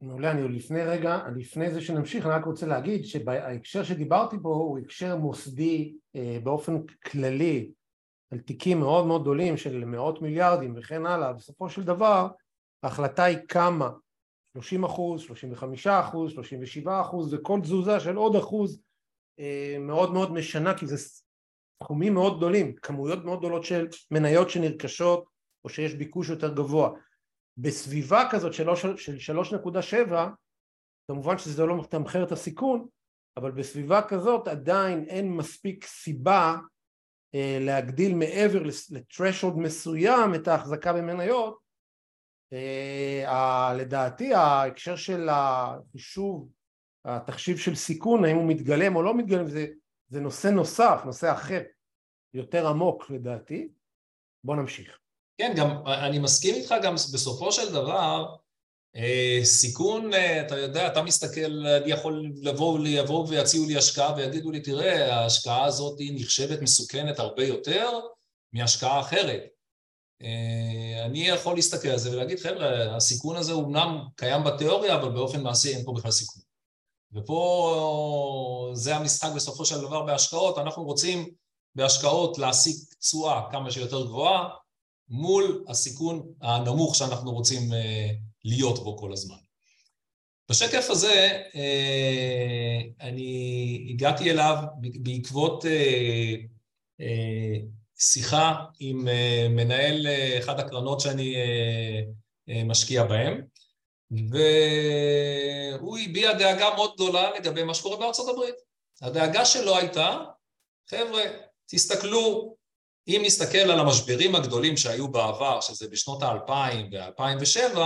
[0.00, 4.78] מעולה, אני לפני רגע, לפני זה שנמשיך, אני רק רוצה להגיד שההקשר שדיברתי בו הוא
[4.78, 7.70] הקשר מוסדי אה, באופן כללי
[8.32, 12.28] על תיקים מאוד מאוד גדולים של מאות מיליארדים וכן הלאה, בסופו של דבר
[12.82, 13.90] ההחלטה היא כמה,
[14.56, 18.80] 30 אחוז, 35 אחוז, 37 אחוז, וכל תזוזה של עוד אחוז
[19.38, 20.96] אה, מאוד מאוד משנה כי זה
[21.82, 25.24] סכומים מאוד גדולים, כמויות מאוד גדולות של מניות שנרכשות
[25.64, 26.90] או שיש ביקוש יותר גבוה.
[27.56, 30.14] בסביבה כזאת של 3.7
[31.10, 32.86] כמובן שזה לא מתמחר את הסיכון
[33.36, 36.56] אבל בסביבה כזאת עדיין אין מספיק סיבה
[37.34, 41.58] אה, להגדיל מעבר לטרשולד מסוים את ההחזקה במניות
[42.52, 46.48] אה, לדעתי ההקשר של החישוב
[47.04, 49.66] התחשיב של סיכון האם הוא מתגלם או לא מתגלם זה,
[50.08, 51.62] זה נושא נוסף, נושא אחר
[52.34, 53.68] יותר עמוק לדעתי
[54.44, 54.98] בוא נמשיך
[55.38, 58.36] כן, גם אני מסכים איתך גם בסופו של דבר
[58.96, 64.50] אה, סיכון, אה, אתה יודע, אתה מסתכל, אני יכול לבוא, לבוא ויציעו לי השקעה ויגידו
[64.50, 68.00] לי, תראה, ההשקעה הזאת היא נחשבת מסוכנת הרבה יותר
[68.52, 69.42] מהשקעה אחרת.
[70.22, 75.42] אה, אני יכול להסתכל על זה ולהגיד, חבר'ה, הסיכון הזה אומנם קיים בתיאוריה, אבל באופן
[75.42, 76.42] מעשי אין פה בכלל סיכון.
[77.12, 81.28] ופה זה המשחק בסופו של דבר בהשקעות, אנחנו רוצים
[81.74, 84.48] בהשקעות להשיג תשואה כמה שיותר גבוהה
[85.08, 87.72] מול הסיכון הנמוך שאנחנו רוצים
[88.44, 89.36] להיות בו כל הזמן.
[90.50, 94.56] בשקף הזה אה, אני הגעתי אליו
[95.02, 96.34] בעקבות אה,
[97.00, 97.58] אה,
[97.98, 99.08] שיחה עם
[99.50, 100.06] מנהל
[100.38, 101.34] אחד הקרנות שאני
[102.64, 103.42] משקיע בהן,
[104.10, 108.54] והוא הביע דאגה מאוד גדולה לגבי מה שקורה בארצות הברית.
[109.02, 110.18] הדאגה שלו הייתה,
[110.90, 111.22] חבר'ה,
[111.66, 112.56] תסתכלו,
[113.08, 117.78] אם נסתכל על המשברים הגדולים שהיו בעבר, שזה בשנות האלפיים ו-2007,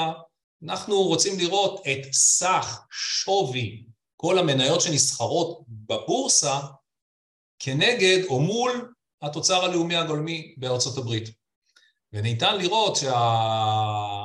[0.64, 3.85] אנחנו רוצים לראות את סך שווי
[4.16, 6.59] כל המניות שנסחרות בבורסה
[7.59, 11.28] כנגד או מול התוצר הלאומי הגולמי בארצות הברית.
[12.12, 14.24] וניתן לראות שה...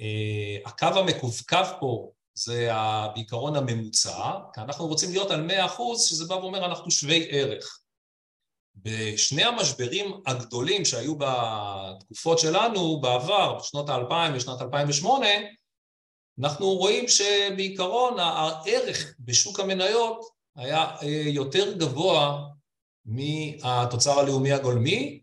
[0.00, 0.56] אה,
[0.96, 2.68] המקווקו פה זה
[3.14, 5.66] בעיקרון הממוצע, כי אנחנו רוצים להיות על 100
[6.08, 7.78] שזה בא ואומר אנחנו שווי ערך.
[8.76, 15.26] בשני המשברים הגדולים שהיו בתקופות שלנו בעבר, בשנות האלפיים ושנת 2008,
[16.40, 20.20] אנחנו רואים שבעיקרון הערך בשוק המניות
[20.56, 22.48] היה אה, יותר גבוה
[23.04, 25.20] מהתוצר הלאומי הגולמי,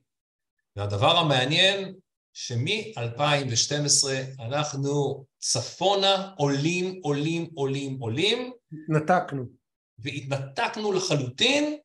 [0.75, 1.93] והדבר המעניין
[2.33, 4.07] שמ-2012
[4.39, 8.51] אנחנו צפונה עולים, עולים, עולים, עולים.
[8.73, 9.43] התנתקנו.
[9.99, 11.77] והתנתקנו לחלוטין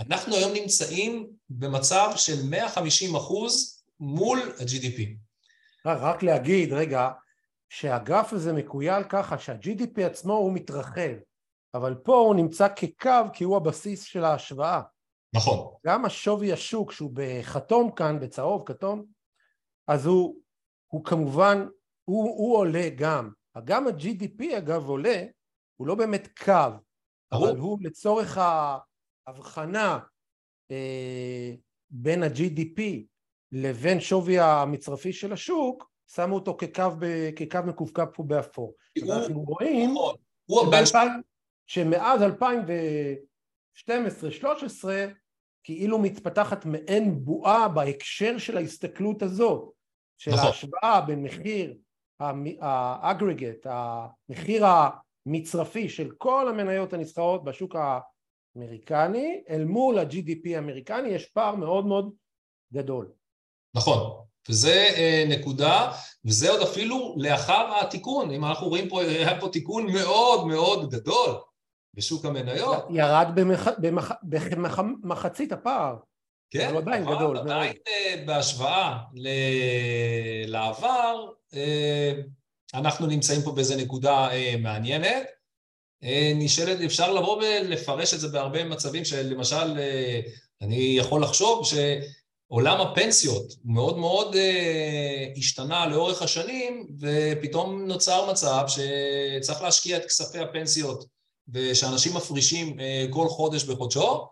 [0.00, 5.00] אנחנו היום נמצאים במצב של 150 אחוז מול ה-GDP.
[5.86, 7.10] רק להגיד, רגע,
[7.68, 11.14] שהגרף הזה מקוייל ככה שה-GDP עצמו הוא מתרחב,
[11.74, 14.80] אבל פה הוא נמצא כקו כי הוא הבסיס של ההשוואה.
[15.34, 15.74] נכון.
[15.86, 19.04] גם השווי השוק שהוא בכתום כאן, בצהוב, כתום,
[19.88, 20.40] אז הוא,
[20.92, 21.66] הוא כמובן,
[22.04, 23.30] הוא, הוא עולה גם.
[23.64, 25.24] גם ה-GDP אגב עולה,
[25.76, 26.68] הוא לא באמת קו,
[27.32, 28.78] אבל הוא לצורך ה...
[29.26, 29.98] הבחנה
[30.70, 31.54] אה,
[31.90, 32.80] בין ה-GDP
[33.52, 38.74] לבין שווי המצרפי של השוק, שמו אותו כקו, ב, כקו מקווקו פה באפור.
[39.02, 41.20] אנחנו רואים נכון.
[41.66, 42.20] שמאז
[43.88, 44.84] 2012-2013
[45.62, 49.73] כאילו מתפתחת מעין בועה בהקשר של ההסתכלות הזאת,
[50.18, 50.46] של נכון.
[50.46, 51.74] ההשוואה בין מחיר
[52.60, 57.76] האגרגט, המחיר המצרפי של כל המניות הנסחרות בשוק
[58.56, 62.12] אמריקני, אל מול ה-GDP האמריקני יש פער מאוד מאוד
[62.72, 63.12] גדול.
[63.76, 65.92] נכון, וזה אה, נקודה,
[66.24, 71.30] וזה עוד אפילו לאחר התיקון, אם אנחנו רואים פה, היה פה תיקון מאוד מאוד גדול
[71.94, 72.84] בשוק המניות.
[72.90, 73.68] ירד במח...
[73.78, 74.12] במח...
[75.02, 75.96] במחצית הפער.
[76.54, 77.38] כן, אבל עדיין גדול.
[77.38, 79.28] עדיין אה, בהשוואה ל...
[80.46, 82.12] לעבר, אה,
[82.74, 85.26] אנחנו נמצאים פה באיזה נקודה אה, מעניינת.
[86.04, 90.20] אה, נשאלת, אפשר לבוא ולפרש את זה בהרבה מצבים שלמשל אה,
[90.62, 99.62] אני יכול לחשוב שעולם הפנסיות מאוד מאוד אה, השתנה לאורך השנים ופתאום נוצר מצב שצריך
[99.62, 101.04] להשקיע את כספי הפנסיות
[101.48, 102.76] ושאנשים מפרישים
[103.10, 104.26] כל חודש בחודשו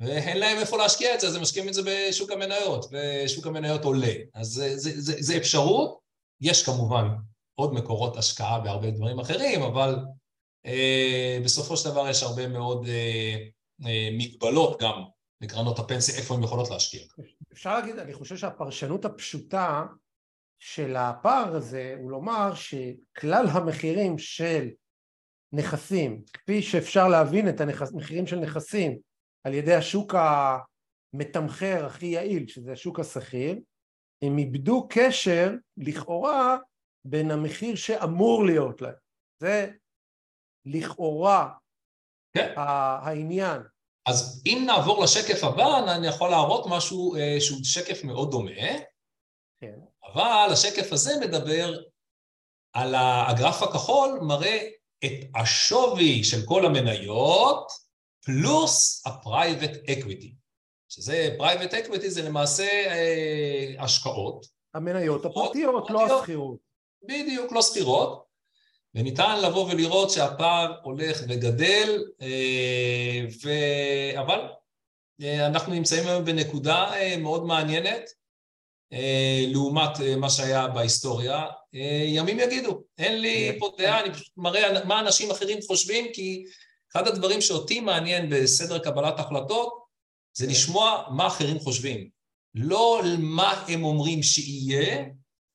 [0.00, 3.84] ואין להם איפה להשקיע את זה, אז הם משקיעים את זה בשוק המניות, ושוק המניות
[3.84, 4.12] עולה.
[4.34, 5.98] אז זה, זה, זה, זה אפשרות,
[6.40, 7.08] יש כמובן
[7.54, 9.96] עוד מקורות השקעה בהרבה דברים אחרים, אבל
[10.66, 13.36] אה, בסופו של דבר יש הרבה מאוד אה,
[13.86, 15.02] אה, מגבלות גם
[15.40, 17.02] לקרנות הפנסיה, איפה הן יכולות להשקיע.
[17.52, 19.84] אפשר להגיד, אני חושב שהפרשנות הפשוטה
[20.58, 24.68] של הפער הזה הוא לומר שכלל המחירים של
[25.52, 28.98] נכסים, כפי שאפשר להבין את המחירים של נכסים
[29.44, 33.60] על ידי השוק המתמחר הכי יעיל, שזה השוק השכיר,
[34.24, 36.56] הם איבדו קשר לכאורה
[37.04, 38.94] בין המחיר שאמור להיות להם.
[39.42, 39.70] זה
[40.66, 41.52] לכאורה
[42.32, 42.54] כן.
[42.56, 43.62] העניין.
[44.06, 48.78] אז אם נעבור לשקף הבא, אני יכול להראות משהו אה, שהוא שקף מאוד דומה,
[49.60, 49.80] כן.
[50.12, 51.78] אבל השקף הזה מדבר
[52.72, 54.68] על הגרף הכחול, מראה
[55.04, 57.72] את השווי של כל המניות
[58.24, 60.34] פלוס ה-private equity,
[60.88, 64.46] שזה private equity זה למעשה אה, השקעות.
[64.74, 66.58] המניות הפרטיות, לא השכירות.
[67.02, 68.30] בדיוק, לא שכירות.
[68.94, 73.50] וניתן לבוא ולראות שהפער הולך וגדל, אה, ו...
[74.20, 74.40] אבל
[75.22, 78.10] אה, אנחנו נמצאים היום בנקודה אה, מאוד מעניינת
[79.52, 81.46] לעומת מה שהיה בהיסטוריה.
[82.06, 86.44] ימים יגידו, אין לי פה דעה, אני פשוט מראה מה אנשים אחרים חושבים, כי
[86.92, 89.84] אחד הדברים שאותי מעניין בסדר קבלת החלטות
[90.36, 92.08] זה לשמוע מה אחרים חושבים.
[92.54, 95.04] לא מה הם אומרים שיהיה,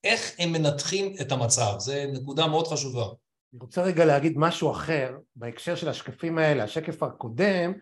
[0.04, 1.76] איך הם מנתחים את המצב.
[1.78, 3.06] זו נקודה מאוד חשובה.
[3.06, 7.74] אני רוצה רגע להגיד משהו אחר בהקשר של השקפים האלה, השקף הקודם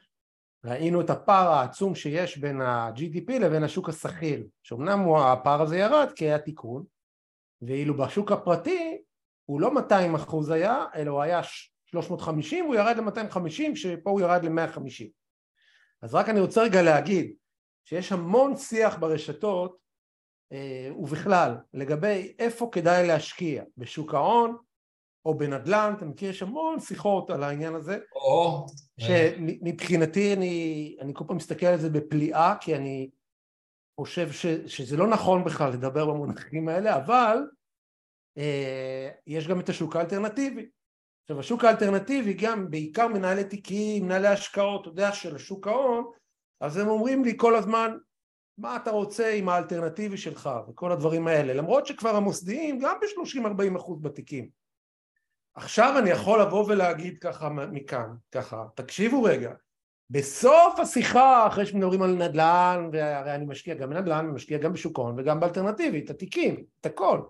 [0.66, 6.26] ראינו את הפער העצום שיש בין ה-GDP לבין השוק השכיר שאומנם הפער הזה ירד כי
[6.26, 6.84] היה תיקון
[7.62, 8.98] ואילו בשוק הפרטי
[9.46, 11.42] הוא לא 200 אחוז היה אלא הוא היה
[11.94, 15.10] 350 והוא ירד ל-250 שפה הוא ירד ל-150
[16.02, 17.34] אז רק אני רוצה רגע להגיד
[17.86, 19.78] שיש המון שיח ברשתות
[20.52, 24.58] אה, ובכלל לגבי איפה כדאי להשקיע בשוק ההון
[25.26, 28.66] או בנדל"ן, אתה מכיר, יש המון שיחות על העניין הזה, או...
[29.00, 33.10] שמבחינתי אני, אני כל פעם מסתכל על זה בפליאה, כי אני
[34.00, 37.38] חושב ש, שזה לא נכון בכלל לדבר במונחים האלה, אבל
[38.38, 40.70] אה, יש גם את השוק האלטרנטיבי.
[41.24, 46.12] עכשיו השוק האלטרנטיבי גם בעיקר מנהלי תיקים, מנהלי השקעות, אתה יודע, של השוק ההון,
[46.62, 47.98] אז הם אומרים לי כל הזמן
[48.58, 50.50] מה אתה רוצה עם האלטרנטיבי שלך?
[50.70, 54.50] וכל הדברים האלה, למרות שכבר המוסדיים גם ב-30-40 אחוז בתיקים.
[55.56, 59.52] עכשיו אני יכול לבוא ולהגיד ככה מכאן, ככה, תקשיבו רגע,
[60.10, 65.20] בסוף השיחה, אחרי שמדברים על נדל"ן, והרי אני משקיע גם בנדל"ן, ומשקיע גם בשוק ההון
[65.20, 67.22] וגם באלטרנטיבי, את התיקים, את הכל.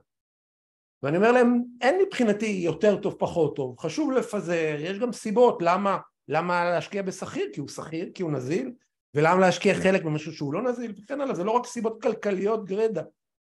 [1.03, 5.97] ואני אומר להם, אין מבחינתי יותר טוב, פחות טוב, חשוב לפזר, יש גם סיבות למה,
[6.27, 8.73] למה להשקיע בשכיר, כי הוא שכיר, כי הוא נזיל,
[9.13, 13.01] ולמה להשקיע חלק במשהו שהוא לא נזיל, וכן הלאה, זה לא רק סיבות כלכליות גרידא,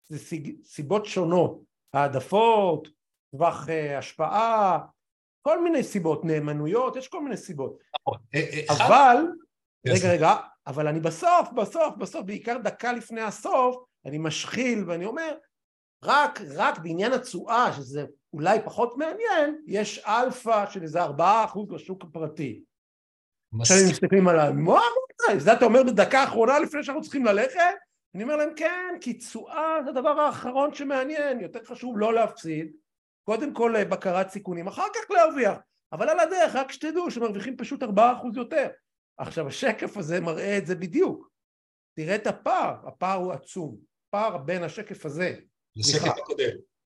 [0.09, 1.61] זה סיבות שונות,
[1.93, 2.89] העדפות,
[3.33, 4.79] טווח אה, השפעה,
[5.43, 7.79] כל מיני סיבות, נאמנויות, יש כל מיני סיבות.
[8.01, 8.19] נכון.
[8.35, 9.17] אה, אה, אבל,
[9.87, 15.35] רגע רגע, אבל אני בסוף, בסוף, בסוף, בעיקר דקה לפני הסוף, אני משחיל ואני אומר,
[16.05, 22.05] רק, רק בעניין התשואה, שזה אולי פחות מעניין, יש אלפא של איזה ארבעה אחוז לשוק
[22.05, 22.63] הפרטי.
[23.61, 24.81] עכשיו הם מסתכלים עליי, מה?
[25.39, 27.61] זה אתה אומר בדקה האחרונה לפני שאנחנו צריכים ללכת?
[28.15, 32.73] אני אומר להם כן, כי תשואה זה הדבר האחרון שמעניין, יותר חשוב לא להפסיד,
[33.25, 35.59] קודם כל אה, בקרת סיכונים, אחר כך להרוויח,
[35.93, 38.69] אבל על הדרך רק שתדעו שמרוויחים פשוט ארבעה אחוז יותר.
[39.19, 41.31] עכשיו השקף הזה מראה את זה בדיוק,
[41.97, 43.77] תראה את הפער, הפער הוא עצום,
[44.11, 45.37] פער בין השקף הזה,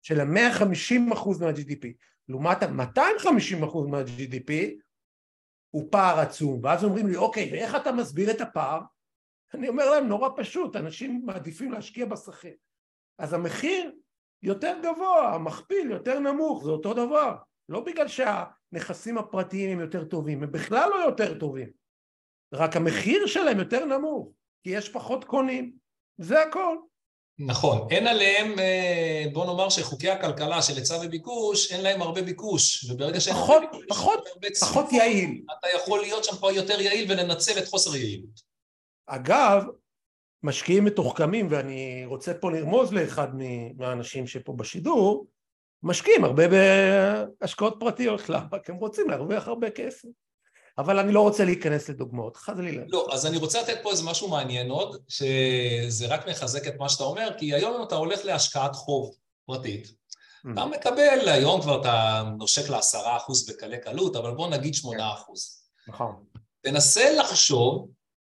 [0.02, 1.86] של ה-150 אחוז מה-GDP
[2.28, 4.52] לעומת ה-250 אחוז מה-GDP
[5.70, 8.80] הוא פער עצום, ואז אומרים לי אוקיי ואיך אתה מסביר את הפער?
[9.54, 12.54] אני אומר להם נורא פשוט, אנשים מעדיפים להשקיע בשכיר
[13.18, 13.92] אז המחיר
[14.42, 17.36] יותר גבוה, המכפיל יותר נמוך, זה אותו דבר.
[17.68, 21.70] לא בגלל שהנכסים הפרטיים הם יותר טובים, הם בכלל לא יותר טובים.
[22.54, 25.76] רק המחיר שלהם יותר נמוך, כי יש פחות קונים.
[26.18, 26.76] זה הכל.
[27.38, 32.90] נכון, אין עליהם, אה, בוא נאמר שחוקי הכלכלה של היצע וביקוש, אין להם הרבה ביקוש,
[32.90, 35.42] וברגע שאין פחות, הרבה ביקוש, פחות, הרבה פחות יעיל.
[35.58, 38.40] אתה יכול להיות שם פה יותר יעיל ולנצל את חוסר היעילות.
[39.06, 39.64] אגב,
[40.42, 43.28] משקיעים מתוחכמים, ואני רוצה פה לרמוז לאחד
[43.76, 45.26] מהאנשים שפה בשידור,
[45.82, 48.58] משקיעים הרבה בהשקעות פרטיות, למה?
[48.64, 50.08] כי הם רוצים להרוויח הרבה כסף.
[50.78, 52.82] אבל אני לא רוצה להיכנס לדוגמאות, חלילה.
[52.88, 56.88] לא, אז אני רוצה לתת פה איזה משהו מעניין עוד, שזה רק מחזק את מה
[56.88, 59.10] שאתה אומר, כי היום אתה הולך להשקעת חוב
[59.46, 60.52] פרטית, mm.
[60.52, 65.64] אתה מקבל, היום כבר אתה נושק לעשרה אחוז בקלי קלות, אבל בוא נגיד שמונה אחוז.
[65.88, 66.24] נכון.
[66.60, 67.88] תנסה לחשוב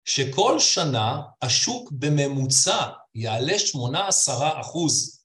[0.04, 5.24] שכל שנה השוק בממוצע יעלה 18 אחוז.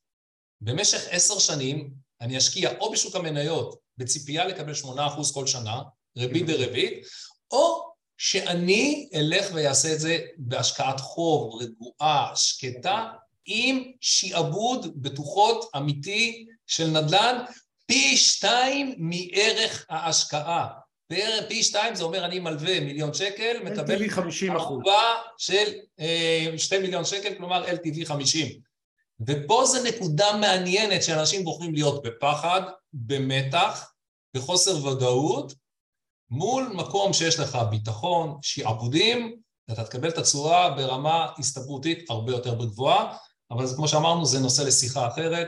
[0.61, 5.81] במשך עשר שנים אני אשקיע או בשוק המניות בציפייה לקבל 8 אחוז כל שנה,
[6.17, 7.03] ריבית דריבית,
[7.51, 13.07] או שאני אלך ויעשה את זה בהשקעת חוב רגועה, שקטה,
[13.45, 17.43] עם שיעבוד בטוחות אמיתי של נדל"ן
[17.85, 20.67] פי שתיים מערך ההשקעה.
[21.47, 24.67] פי שתיים זה אומר אני מלווה מיליון שקל, מקבל LTV 50 אחוז.
[24.67, 28.47] ערובה של אה, שתי מיליון שקל, כלומר LTV 50.
[29.27, 32.61] ופה זו נקודה מעניינת שאנשים בוחרים להיות בפחד,
[32.93, 33.91] במתח,
[34.35, 35.53] בחוסר ודאות,
[36.29, 39.35] מול מקום שיש לך ביטחון, שעבודים,
[39.67, 43.17] ואתה תקבל את התשואה ברמה הסתברותית הרבה יותר גבוהה,
[43.51, 45.47] אבל כמו שאמרנו, זה נושא לשיחה אחרת,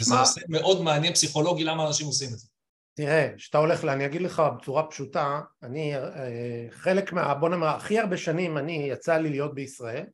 [0.00, 2.48] וזה נושא מאוד מעניין פסיכולוגי למה אנשים עושים את זה.
[2.94, 7.34] תראה, כשאתה הולך, אני אגיד לך בצורה פשוטה, אני אה, חלק מה...
[7.34, 10.04] בוא נאמר, הכי הרבה שנים אני יצא לי להיות בישראל,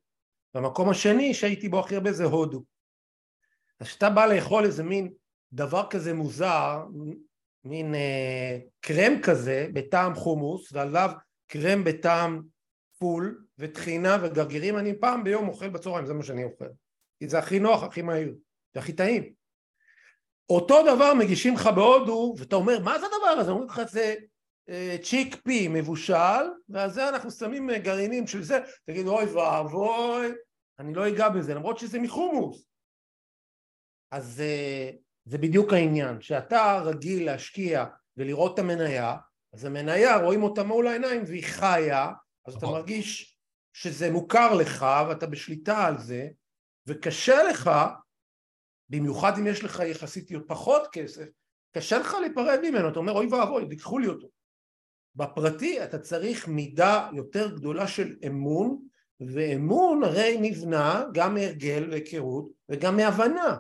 [0.55, 2.63] והמקום השני שהייתי בו הכי הרבה זה הודו.
[3.81, 5.13] אז כשאתה בא לאכול איזה מין
[5.53, 6.85] דבר כזה מוזר,
[7.65, 11.11] מין אה, קרם כזה בטעם חומוס, ועליו
[11.47, 12.43] קרם בטעם
[12.99, 16.69] פול וטחינה וגרגירים, אני פעם ביום אוכל בצהריים, זה מה שאני אוכל.
[17.19, 18.35] כי זה הכי נוח, הכי מהיר,
[18.75, 19.33] והכי טעים.
[20.51, 23.51] אותו דבר מגישים לך בהודו, ואתה אומר, מה זה הדבר הזה?
[23.51, 24.15] אומרים לך, זה
[24.69, 30.27] אה, צ'יק פי מבושל, ועל זה אנחנו שמים אה, גרעינים של זה, תגיד, אוי ואבוי,
[30.79, 32.67] אני לא אגע בזה, למרות שזה מחומוס.
[34.11, 34.91] אז אה,
[35.29, 37.85] זה בדיוק העניין, שאתה רגיל להשקיע
[38.17, 39.17] ולראות את המניה,
[39.53, 42.11] אז המניה, רואים אותה מול העיניים והיא חיה,
[42.47, 42.79] אז אתה נכון.
[42.79, 43.39] מרגיש
[43.73, 46.29] שזה מוכר לך ואתה בשליטה על זה,
[46.87, 47.71] וקשה לך
[48.89, 51.29] במיוחד אם יש לך יחסית פחות כסף,
[51.75, 54.29] קשה לך להיפרד ממנו, אתה אומר אוי ואבוי, תיקחו לי אותו.
[55.15, 58.83] בפרטי אתה צריך מידה יותר גדולה של אמון,
[59.21, 63.57] ואמון הרי נבנה גם מהרגל והיכרות וגם מהבנה.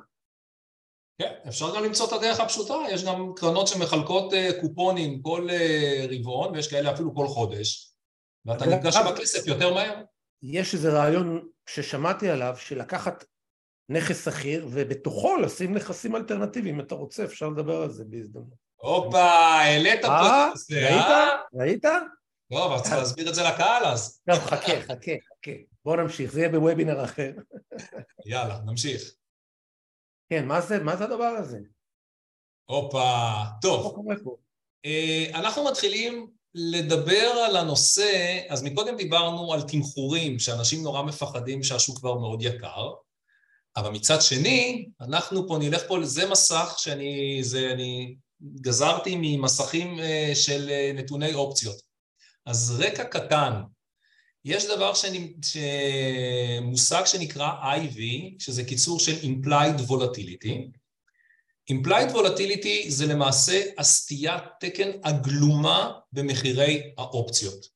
[1.18, 6.06] כן, אפשר גם למצוא את הדרך הפשוטה, יש גם קרנות שמחלקות אה, קופונים כל אה,
[6.10, 7.92] רבעון, ויש כאלה אפילו כל חודש,
[8.46, 9.94] ואתה נפגש עם הכסף יותר מהר.
[10.42, 13.24] יש איזה רעיון ששמעתי עליו, שלקחת
[13.88, 18.68] נכס שכיר, ובתוכו לשים נכסים אלטרנטיביים, אם אתה רוצה, אפשר לדבר על זה בהזדמנות.
[18.76, 21.36] הופה, העלית פה את זה, אה?
[21.54, 21.84] ראית?
[21.84, 21.84] ראית?
[22.50, 24.20] לא, אבל צריך להסביר את זה לקהל אז.
[24.30, 25.50] טוב, חכה, חכה, חכה.
[25.84, 27.32] בוא נמשיך, זה יהיה בוובינר אחר.
[28.26, 29.02] יאללה, נמשיך.
[30.30, 31.58] כן, מה זה, מה זה הדבר הזה?
[32.64, 34.04] הופה, טוב.
[34.84, 41.98] אה, אנחנו מתחילים לדבר על הנושא, אז מקודם דיברנו על תמחורים, שאנשים נורא מפחדים שהשוק
[41.98, 42.92] כבר מאוד יקר.
[43.76, 50.32] אבל מצד שני, אנחנו פה נלך פה, זה מסך שאני, זה אני גזרתי ממסכים אה,
[50.34, 51.76] של אה, נתוני אופציות.
[52.46, 53.52] אז רקע קטן,
[54.44, 55.32] יש דבר שאני,
[56.62, 58.00] מושג שנקרא IV,
[58.38, 60.78] שזה קיצור של Implied Volatility.
[61.72, 67.66] Implied Volatility זה למעשה הסטיית תקן הגלומה במחירי האופציות.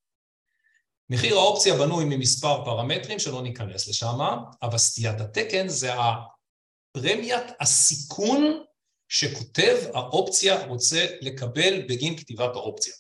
[1.11, 4.19] מחיר האופציה בנוי ממספר פרמטרים שלא ניכנס לשם,
[4.63, 8.65] אבל סטיית התקן זה הפרמיית הסיכון
[9.09, 12.95] שכותב האופציה רוצה לקבל בגין כתיבת האופציה.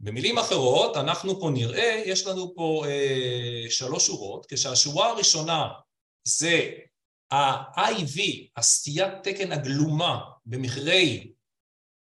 [0.00, 5.68] במילים אחרות, אנחנו פה נראה, יש לנו פה אה, שלוש שורות, כשהשורה הראשונה
[6.24, 6.70] זה
[7.30, 8.20] ה-IV,
[8.56, 11.32] הסטיית תקן הגלומה במחירי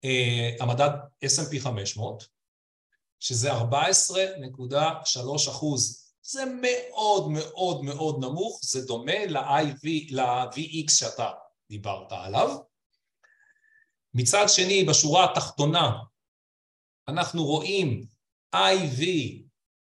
[0.05, 0.89] אה, המדד
[1.25, 2.27] S&P 500,
[3.19, 3.59] שזה 14.3
[5.49, 6.03] אחוז.
[6.25, 11.31] זה מאוד מאוד מאוד נמוך, זה דומה ל-IV, ל-VX שאתה
[11.69, 12.57] דיברת עליו.
[14.13, 15.91] מצד שני, בשורה התחתונה,
[17.07, 18.05] אנחנו רואים
[18.55, 19.03] IV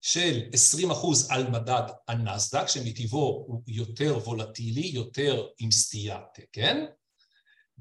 [0.01, 6.85] של 20 אחוז על מדד הנסדק, שמטבעו הוא יותר וולטילי, יותר עם סטיית תקן,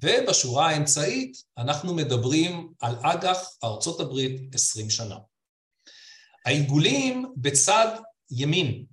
[0.03, 5.19] ובשורה האמצעית אנחנו מדברים על אג"ח ארצות הברית 20 שנה.
[6.47, 7.97] העיגולים בצד
[8.31, 8.87] ימין.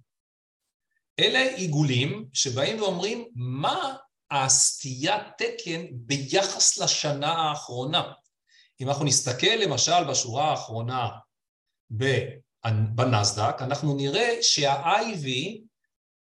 [1.20, 3.96] אלה עיגולים שבאים ואומרים מה
[4.32, 8.14] הסטיית תקן ביחס לשנה האחרונה.
[8.84, 11.10] אם אנחנו נסתכל למשל בשורה האחרונה
[12.96, 15.28] בנסדק, אנחנו נראה שה-IV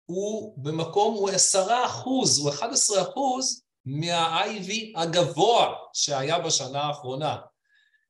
[0.05, 7.37] הוא במקום, הוא עשרה אחוז, הוא אחד עשרה אחוז מה-IV הגבוה שהיה בשנה האחרונה.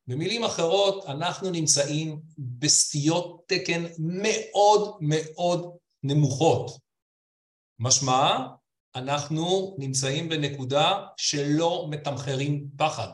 [0.07, 6.77] במילים אחרות, אנחנו נמצאים בסטיות תקן מאוד מאוד נמוכות.
[7.79, 8.47] משמע,
[8.95, 13.07] אנחנו נמצאים בנקודה שלא מתמחרים פחד,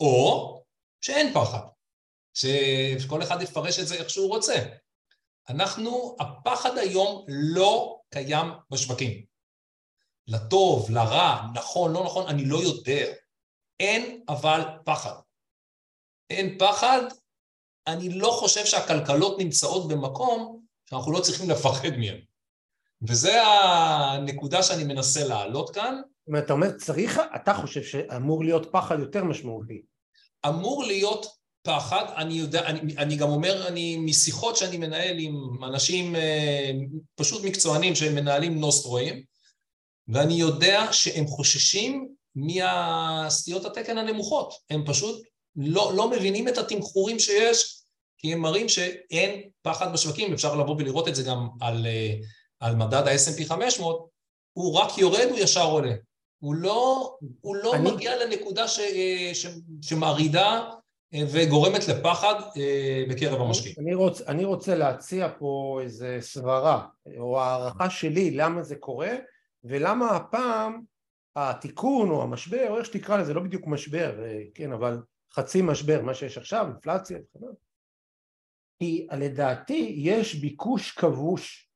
[0.00, 0.59] או
[1.00, 1.66] שאין פחד,
[2.34, 4.54] שכל אחד יפרש את זה איך שהוא רוצה.
[5.48, 9.24] אנחנו, הפחד היום לא קיים בשווקים.
[10.26, 13.06] לטוב, לרע, נכון, לא נכון, אני לא יודע.
[13.80, 15.14] אין אבל פחד.
[16.30, 17.00] אין פחד,
[17.86, 22.20] אני לא חושב שהכלכלות נמצאות במקום שאנחנו לא צריכים לפחד מהן.
[23.08, 26.00] וזה הנקודה שאני מנסה להעלות כאן.
[26.04, 29.82] זאת אומרת, אתה אומר, צריך, אתה חושב שאמור להיות פחד יותר משמעותי.
[30.46, 31.26] אמור להיות
[31.62, 36.70] פחד, אני יודע, אני, אני גם אומר, אני משיחות שאני מנהל עם אנשים אה,
[37.14, 39.22] פשוט מקצוענים שהם מנהלים נוסטרואים,
[40.08, 45.22] ואני יודע שהם חוששים מהסטיות התקן הנמוכות, הם פשוט
[45.56, 47.82] לא, לא מבינים את התמחורים שיש,
[48.18, 52.14] כי הם מראים שאין פחד בשווקים, אפשר לבוא ולראות את זה גם על, אה,
[52.60, 54.08] על מדד ה-S&P 500,
[54.52, 55.92] הוא רק יורד, הוא ישר עולה.
[56.40, 57.90] הוא לא, הוא לא אני...
[57.90, 59.46] מגיע לנקודה ש, אה, ש,
[59.82, 60.70] שמרעידה
[61.14, 62.34] אה, וגורמת לפחד
[63.10, 63.76] בקרב המשקיעים.
[63.78, 66.86] אני, רוצ, אני רוצה להציע פה איזה סברה,
[67.18, 69.12] או הערכה שלי למה זה קורה,
[69.64, 70.80] ולמה הפעם
[71.36, 74.12] התיקון או המשבר, או איך שתקרא לזה, לא בדיוק משבר,
[74.54, 75.02] כן, אבל
[75.34, 77.46] חצי משבר, מה שיש עכשיו, אינפלציה וכן
[78.80, 81.69] כי לדעתי יש ביקוש כבוש.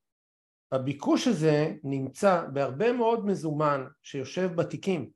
[0.74, 5.10] הביקוש הזה נמצא בהרבה מאוד מזומן שיושב בתיקים.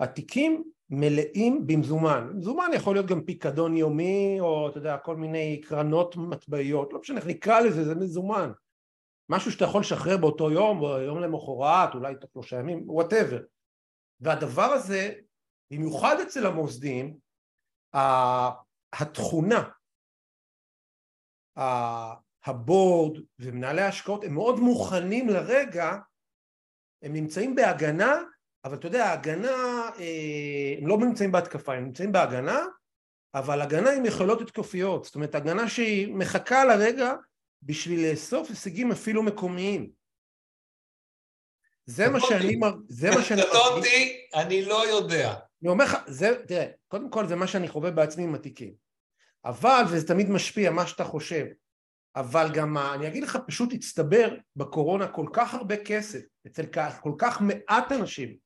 [0.00, 2.30] התיקים מלאים במזומן.
[2.34, 7.18] מזומן יכול להיות גם פיקדון יומי, או אתה יודע, כל מיני קרנות מטבעיות, לא משנה
[7.18, 8.52] איך נקרא לזה, זה מזומן.
[9.28, 13.40] משהו שאתה יכול לשחרר באותו יום, או יום למחרת, אולי תוך שלושה ימים, וואטאבר.
[14.20, 15.14] והדבר הזה,
[15.72, 17.16] במיוחד אצל המוסדיים,
[18.92, 19.68] התכונה,
[22.46, 25.96] הבורד ומנהלי ההשקעות הם מאוד מוכנים לרגע,
[27.02, 28.20] הם נמצאים בהגנה,
[28.64, 32.60] אבל אתה יודע, ההגנה, אה, הם לא נמצאים בהתקפה, הם נמצאים בהגנה,
[33.34, 37.12] אבל הגנה עם יכולות התקופיות, זאת אומרת הגנה שהיא מחכה לרגע
[37.62, 39.90] בשביל לאסוף הישגים אפילו מקומיים.
[41.86, 42.60] זה מה שאני...
[42.88, 43.42] זה מה שאני...
[43.42, 45.34] קטונתי, אני לא יודע.
[45.62, 48.74] אני אומר לך, זה, תראה, קודם כל זה מה שאני חווה בעצמי עם התיקים.
[49.44, 51.46] אבל, וזה תמיד משפיע, מה שאתה חושב,
[52.16, 56.62] אבל גם, אני אגיד לך, פשוט הצטבר בקורונה כל כך הרבה כסף, אצל
[57.00, 58.36] כל כך מעט אנשים,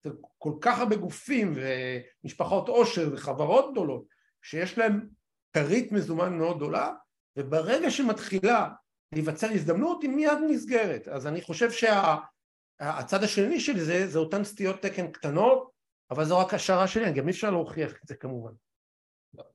[0.00, 4.04] אצל כל כך הרבה גופים ומשפחות עושר וחברות גדולות,
[4.42, 5.08] שיש להם
[5.52, 6.92] כרית מזומן מאוד גדולה,
[7.36, 8.68] וברגע שמתחילה
[9.12, 11.08] להיווצר הזדמנות היא מיד נסגרת.
[11.08, 15.70] אז אני חושב שהצד שה, השני של זה, זה אותן סטיות תקן קטנות,
[16.10, 18.52] אבל זו רק השערה שלי, גם אי אפשר להוכיח את זה כמובן.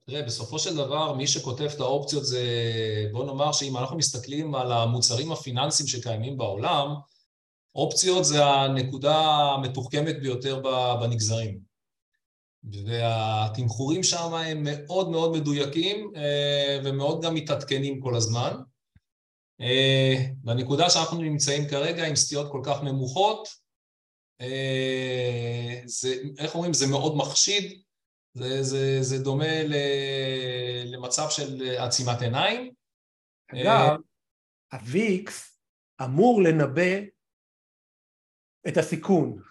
[0.06, 2.44] תראה, בסופו של דבר, מי שכותב את האופציות זה,
[3.12, 6.96] בוא נאמר שאם אנחנו מסתכלים על המוצרים הפיננסיים שקיימים בעולם,
[7.76, 9.18] אופציות זה הנקודה
[9.56, 10.62] המתוחכמת ביותר
[11.02, 11.60] בנגזרים.
[12.86, 18.58] והתמחורים שם הם מאוד מאוד מדויקים אה, ומאוד גם מתעדכנים כל הזמן.
[20.44, 23.48] בנקודה אה, שאנחנו נמצאים כרגע עם סטיות כל כך נמוכות,
[24.42, 27.82] אה, זה, איך אומרים, זה מאוד מחשיד,
[28.36, 29.76] זה, זה, זה דומה ל,
[30.86, 32.72] למצב של עצימת עיניים.
[33.54, 33.98] אגב,
[34.74, 35.60] הוויקס
[36.02, 37.00] אמור לנבא
[38.68, 39.42] את הסיכון,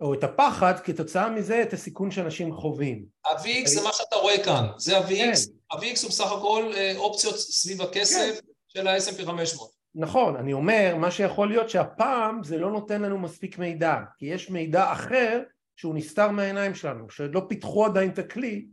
[0.00, 3.04] או את הפחד, כתוצאה מזה את הסיכון שאנשים חווים.
[3.24, 5.52] ה-VX זה מה שאתה רואה כאן, זה ה-VX, כן.
[5.70, 8.46] ה-VX הוא בסך הכל אה, אופציות סביב הכסף כן.
[8.68, 9.70] של ה-S&P 500.
[9.94, 14.50] נכון, אני אומר, מה שיכול להיות שהפעם זה לא נותן לנו מספיק מידע, כי יש
[14.50, 15.42] מידע אחר
[15.76, 18.66] שהוא נסתר מהעיניים שלנו, שלא פיתחו עדיין את הכלי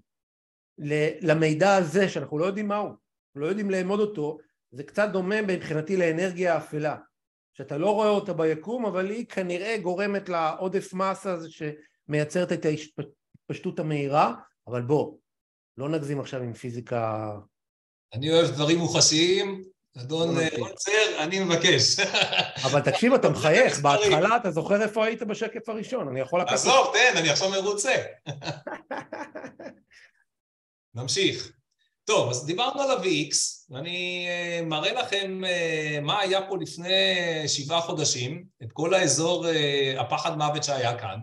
[1.22, 2.90] למידע הזה שאנחנו לא יודעים מהו,
[3.36, 4.38] לא יודעים לאמוד אותו,
[4.72, 6.98] זה קצת דומה מבחינתי לאנרגיה אפלה,
[7.54, 13.80] שאתה לא רואה אותה ביקום אבל היא כנראה גורמת לעודף מסה הזה שמייצרת את ההתפשטות
[13.80, 14.36] המהירה,
[14.68, 15.18] אבל בוא,
[15.78, 17.32] לא נגזים עכשיו עם פיזיקה...
[18.14, 19.64] אני אוהב דברים מוחשיים,
[19.98, 22.00] אדון עוצר, אה, אני מבקש.
[22.66, 26.54] אבל תקשיב, אתה מחייך, בהתחלה אתה זוכר איפה היית בשקף הראשון, אני יכול לקחת...
[26.54, 27.96] עזוב, תן, אני עכשיו מרוצה.
[30.96, 31.52] נמשיך.
[32.06, 33.36] טוב, אז דיברנו על ה-VX,
[33.70, 36.94] ואני אה, מראה לכם אה, מה היה פה לפני
[37.48, 39.46] שבעה חודשים, את כל האזור,
[40.00, 41.20] הפחד מוות שהיה כאן,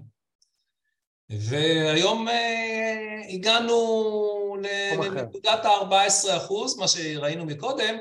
[1.30, 2.28] והיום
[3.28, 4.56] הגענו
[5.00, 7.98] לנקודת ה-14 אחוז, מה שראינו מקודם,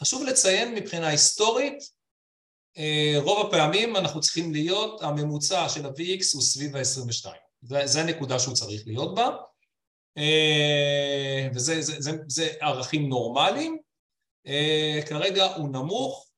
[0.00, 1.98] חשוב לציין מבחינה היסטורית,
[2.78, 7.28] אה, רוב הפעמים אנחנו צריכים להיות, הממוצע של ה-VX הוא סביב ה-22.
[7.84, 9.28] זו הנקודה שהוא צריך להיות בה,
[10.18, 13.78] אה, וזה זה, זה, זה ערכים נורמליים.
[14.46, 16.28] אה, כרגע הוא נמוך,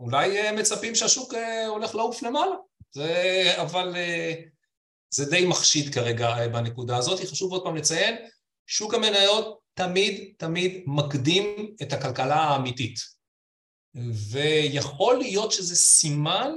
[0.00, 1.34] אולי מצפים שהשוק
[1.68, 2.54] הולך לעוף למעלה,
[2.92, 3.94] זה, אבל
[5.14, 7.20] זה די מחשיד כרגע בנקודה הזאת.
[7.20, 8.16] חשוב עוד פעם לציין,
[8.66, 12.98] שוק המניות תמיד תמיד מקדים את הכלכלה האמיתית.
[14.30, 16.52] ויכול להיות שזה סימן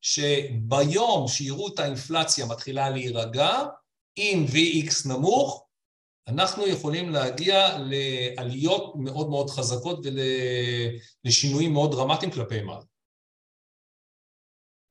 [0.00, 3.50] שביום שיראו את האינפלציה מתחילה להירגע,
[4.16, 5.66] עם VX נמוך,
[6.28, 9.98] אנחנו יכולים להגיע לעליות מאוד מאוד חזקות
[11.24, 12.84] ולשינויים מאוד דרמטיים כלפי מעלה.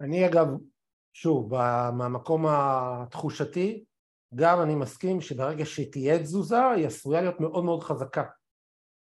[0.02, 0.48] אני אגב,
[1.14, 1.54] שוב,
[1.92, 3.84] מהמקום התחושתי,
[4.36, 8.24] גם אני מסכים שברגע שתהיה תזוזה היא עשויה להיות מאוד מאוד חזקה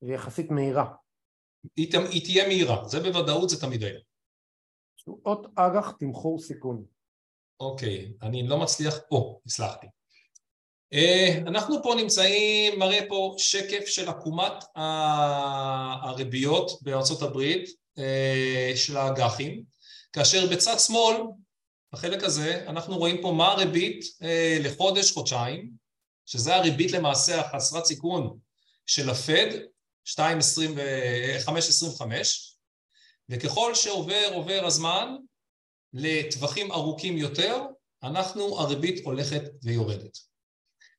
[0.02, 0.86] ויחסית מהירה.
[1.76, 4.00] היא, היא תהיה מהירה, זה בוודאות זה תמיד היה.
[4.98, 6.86] תשואות אג"ח תמחור סיכון.
[7.60, 9.88] אוקיי, אני לא מצליח, או, הצלחתי.
[10.94, 14.64] אה, אנחנו פה נמצאים, מראה פה שקף של עקומת
[16.04, 19.64] הריביות בארצות הברית אה, של האג"חים,
[20.14, 21.16] כאשר בצד שמאל,
[21.96, 25.72] בחלק הזה, אנחנו רואים פה מה הריבית אה, לחודש, חודשיים,
[26.26, 28.38] שזה הריבית למעשה החסרת סיכון
[28.86, 29.48] של הפד,
[30.08, 32.04] 5.25,
[33.30, 35.16] וככל שעובר עובר הזמן
[35.94, 37.62] לטווחים ארוכים יותר,
[38.04, 40.18] אנחנו, הריבית הולכת ויורדת.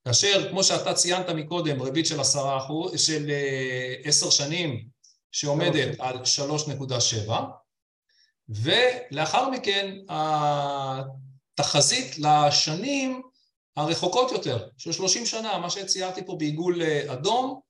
[0.04, 4.88] כאשר, כמו שאתה ציינת מקודם, ריבית של עשרה אחוז, של אה, עשר שנים
[5.32, 7.40] שעומדת על שלוש נקודה שבע,
[8.48, 9.96] ולאחר מכן
[11.58, 13.22] התחזית לשנים
[13.76, 17.60] הרחוקות יותר, של שלושים שנה, מה שציירתי פה בעיגול אה, אדום,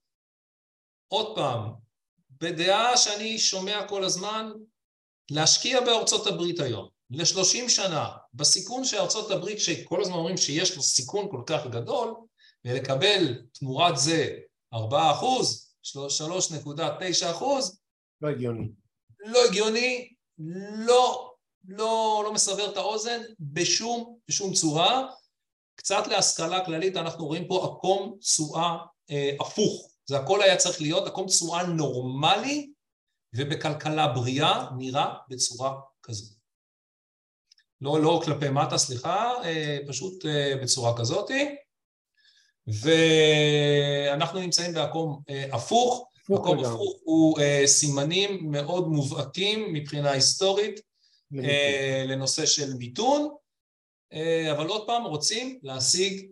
[1.08, 1.72] עוד פעם,
[2.40, 4.50] בדעה שאני שומע כל הזמן,
[5.30, 10.82] להשקיע בארצות הברית היום, לשלושים שנה, בסיכון של ארצות הברית, שכל הזמן אומרים שיש לו
[10.82, 12.14] סיכון כל כך גדול,
[12.64, 14.38] ולקבל תמורת זה
[14.74, 17.78] 4 אחוז, 3.9 אחוז,
[18.20, 18.68] לא הגיוני.
[19.20, 21.34] לא הגיוני, לא,
[21.68, 25.08] לא, לא מסבר את האוזן בשום, בשום צורה.
[25.76, 28.76] קצת להשכלה כללית, אנחנו רואים פה עקום תשואה
[29.10, 29.90] אה, הפוך.
[30.06, 32.72] זה הכל היה צריך להיות, עקום תשואה נורמלי,
[33.36, 36.36] ובכלכלה בריאה נראה בצורה כזאת.
[37.80, 41.56] לא, לא כלפי מטה, סליחה, אה, פשוט אה, בצורה כזאתי.
[42.66, 50.80] ואנחנו נמצאים בעקום אה, הפוך, עקום הפוך הוא סימנים מאוד מובהקים מבחינה היסטורית
[52.08, 53.28] לנושא של מיתון,
[54.52, 56.30] אבל עוד פעם רוצים להשיג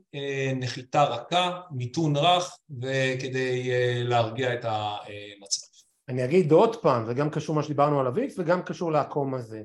[0.56, 3.70] נחיתה רכה, מיתון רך, וכדי
[4.04, 5.66] להרגיע את המצב.
[6.08, 9.62] אני אגיד עוד פעם, זה גם קשור מה שדיברנו על הוויקס וגם קשור לעקום הזה.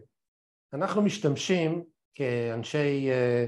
[0.73, 1.83] אנחנו משתמשים
[2.15, 3.45] כאנשי, אה, אה,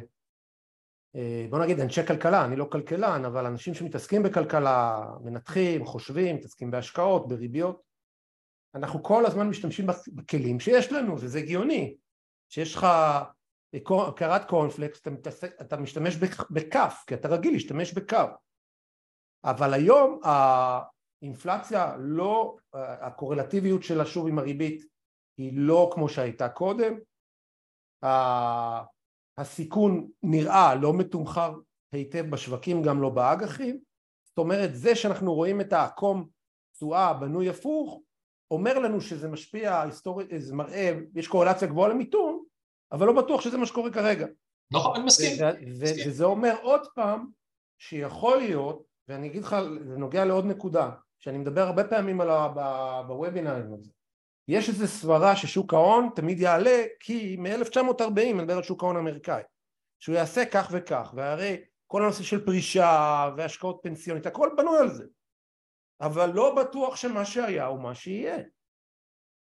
[1.49, 7.27] בוא נגיד אנשי כלכלה, אני לא כלכלן, אבל אנשים שמתעסקים בכלכלה, מנתחים, חושבים, מתעסקים בהשקעות,
[7.27, 7.81] בריביות,
[8.75, 11.95] אנחנו כל הזמן משתמשים בכלים שיש לנו, וזה הגיוני,
[12.49, 12.87] שיש לך
[14.15, 16.15] קרת קורנפלקס, אתה, מתעסק, אתה משתמש
[16.51, 18.29] בכף, כי אתה רגיל להשתמש בכף,
[19.43, 24.85] אבל היום האינפלציה לא, הקורלטיביות שלה שוב עם הריבית
[25.37, 26.93] היא לא כמו שהייתה קודם,
[29.41, 31.53] הסיכון נראה לא מתומחר
[31.91, 33.79] היטב בשווקים, גם לא באג"חים,
[34.27, 36.27] זאת אומרת זה שאנחנו רואים את העקום
[36.75, 38.01] תשואה בנוי הפוך,
[38.51, 42.43] אומר לנו שזה משפיע היסטורית, זה מראה, יש קורלציה גבוהה למיתון,
[42.91, 44.27] אבל לא בטוח שזה מה שקורה כרגע.
[44.73, 45.37] נכון, אני מסכים.
[46.07, 47.27] וזה אומר עוד פעם
[47.77, 49.55] שיכול להיות, ואני אגיד לך,
[49.87, 52.21] זה נוגע לעוד נקודה, שאני מדבר הרבה פעמים
[53.07, 53.91] בוובינרים הזה,
[54.47, 59.41] יש איזו סברה ששוק ההון תמיד יעלה כי מ-1940, אני מדבר על שוק ההון האמריקאי,
[59.99, 65.03] שהוא יעשה כך וכך, והרי כל הנושא של פרישה והשקעות פנסיונית, הכל בנוי על זה,
[66.01, 68.37] אבל לא בטוח שמה שהיה הוא מה שיהיה.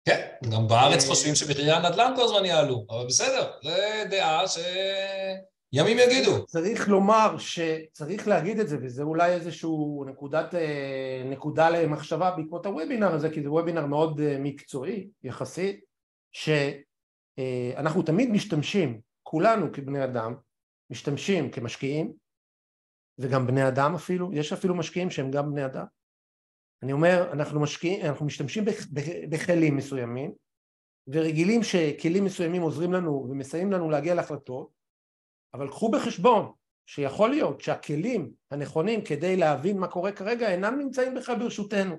[0.05, 3.71] כן, גם בארץ חושבים שמחירי הנדל"ן כל הזמן יעלו, אבל בסדר, זו
[4.11, 4.59] דעה ש...
[5.73, 6.47] ימים יגידו.
[6.47, 13.13] צריך לומר שצריך להגיד את זה, וזה אולי איזשהו נקודת, אה, נקודה למחשבה בעקבות הוובינר
[13.13, 15.85] הזה, כי זה וובינר מאוד אה, מקצועי יחסית,
[16.33, 20.35] שאנחנו אה, תמיד משתמשים, כולנו כבני אדם,
[20.91, 22.13] משתמשים כמשקיעים,
[23.19, 25.85] וגם בני אדם אפילו, יש אפילו משקיעים שהם גם בני אדם.
[26.83, 28.65] אני אומר, אנחנו משקיעים, אנחנו משתמשים
[29.29, 30.33] בכלים מסוימים,
[31.09, 34.82] ורגילים שכלים מסוימים עוזרים לנו ומסייעים לנו להגיע להחלטות,
[35.55, 36.53] אבל קחו בחשבון
[36.87, 41.97] שיכול להיות שהכלים הנכונים כדי להבין מה קורה כרגע אינם נמצאים בכלל ברשותנו.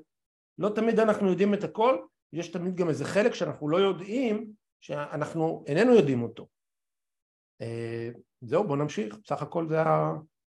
[0.58, 1.97] לא תמיד אנחנו יודעים את הכל,
[2.34, 4.51] יש תמיד גם איזה חלק שאנחנו לא יודעים,
[4.82, 6.47] שאנחנו איננו יודעים אותו.
[7.62, 8.10] אה,
[8.41, 9.78] זהו, בואו נמשיך, בסך הכל זה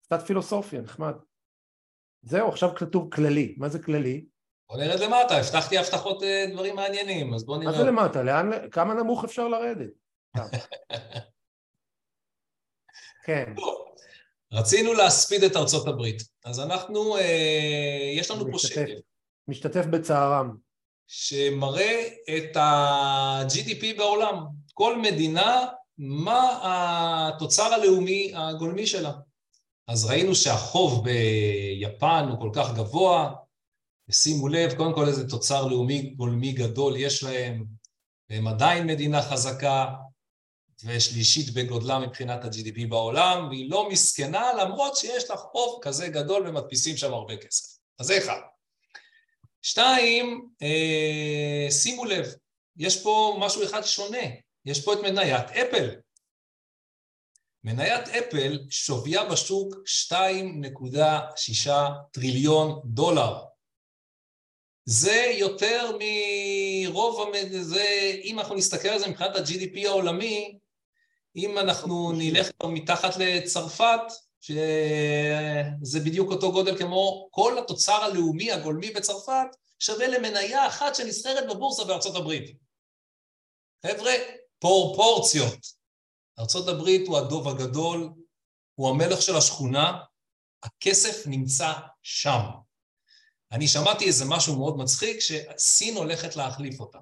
[0.03, 1.15] קצת פילוסופיה, נחמד.
[2.23, 4.25] זהו, עכשיו כתוב כללי, מה זה כללי?
[4.69, 7.73] בוא נרד למטה, הבטחתי הבטחות אה, דברים מעניינים, אז בוא נראה.
[7.73, 8.23] מה זה למטה?
[8.23, 9.91] לאן, כמה נמוך אפשר לרדת?
[13.25, 13.55] כן.
[13.57, 13.75] טוב,
[14.53, 18.87] רצינו להספיד את ארצות הברית, אז אנחנו, אה, יש לנו פה שקף.
[19.49, 20.57] משתתף בצערם.
[21.07, 24.45] שמראה את ה-GDP בעולם.
[24.75, 25.67] כל מדינה,
[25.99, 29.13] מה התוצר הלאומי הגולמי שלה.
[29.89, 33.33] אז ראינו שהחוב ביפן הוא כל כך גבוה,
[34.09, 37.65] ושימו לב, קודם כל איזה תוצר לאומי גולמי גדול יש להם,
[38.31, 39.87] והם עדיין מדינה חזקה,
[40.85, 46.97] ושלישית בגודלה מבחינת ה-GDP בעולם, והיא לא מסכנה למרות שיש לה חוב כזה גדול ומדפיסים
[46.97, 47.79] שם הרבה כסף.
[47.99, 48.41] אז זה אחד.
[49.63, 52.35] שתיים, אה, שימו לב,
[52.77, 54.27] יש פה משהו אחד שונה,
[54.65, 55.91] יש פה את מניית אפל.
[57.65, 61.71] מניית אפל שוויה בשוק 2.6
[62.13, 63.45] טריליון דולר.
[64.85, 70.59] זה יותר מרוב, זה, אם אנחנו נסתכל על זה מבחינת ה-GDP העולמי,
[71.37, 74.01] אם אנחנו נלך מתחת לצרפת,
[74.41, 79.47] שזה בדיוק אותו גודל כמו כל התוצר הלאומי הגולמי בצרפת,
[79.79, 82.57] שווה למניה אחת שנסחרת בבורסה בארצות הברית.
[83.87, 84.13] חבר'ה,
[84.59, 85.59] פרופורציות.
[86.39, 88.11] ארצות הברית הוא הדוב הגדול,
[88.75, 90.01] הוא המלך של השכונה,
[90.63, 91.73] הכסף נמצא
[92.03, 92.41] שם.
[93.53, 96.99] אני שמעתי איזה משהו מאוד מצחיק, שסין הולכת להחליף אותה.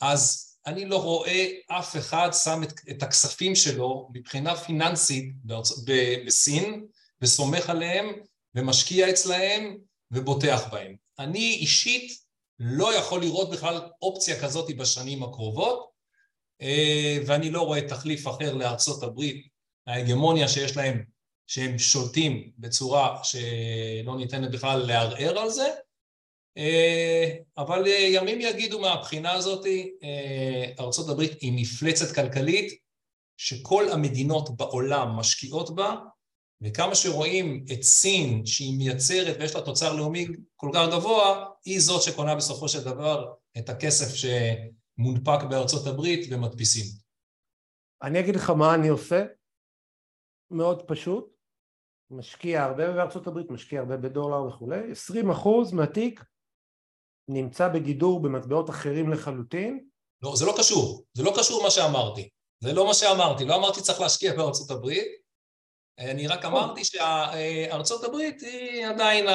[0.00, 5.84] אז אני לא רואה אף אחד שם את, את הכספים שלו מבחינה פיננסית בארצ...
[6.26, 6.86] בסין,
[7.22, 8.12] וסומך עליהם,
[8.54, 9.76] ומשקיע אצלהם,
[10.10, 10.96] ובוטח בהם.
[11.18, 12.12] אני אישית
[12.58, 15.90] לא יכול לראות בכלל אופציה כזאת בשנים הקרובות,
[16.62, 19.46] אה, ואני לא רואה תחליף אחר לארצות הברית,
[19.86, 21.04] ההגמוניה שיש להם,
[21.46, 25.74] שהם שולטים בצורה שלא ניתנת בכלל לערער על זה,
[27.58, 29.66] אבל אה, ימים יגידו מהבחינה הזאת,
[30.80, 32.80] ארצות הברית היא מפלצת כלכלית
[33.36, 35.96] שכל המדינות בעולם משקיעות בה,
[36.62, 40.26] וכמה שרואים את סין שהיא מייצרת ויש לה תוצר לאומי
[40.56, 44.26] כל כך גבוה, היא זאת שקונה בסופו של דבר את הכסף ש...
[44.98, 46.84] מונפק בארצות הברית ומדפיסים.
[48.02, 49.24] אני אגיד לך מה אני עושה,
[50.50, 51.36] מאוד פשוט,
[52.10, 54.80] משקיע הרבה בארצות הברית, משקיע הרבה בדולר וכולי,
[55.72, 56.24] 20% מהתיק
[57.28, 59.86] נמצא בגידור במטבעות אחרים לחלוטין.
[60.22, 62.28] לא, זה לא קשור, זה לא קשור מה שאמרתי,
[62.60, 65.26] זה לא מה שאמרתי, לא אמרתי צריך להשקיע בארצות הברית,
[65.98, 69.28] אני רק אמרתי שארצות הברית היא עדיין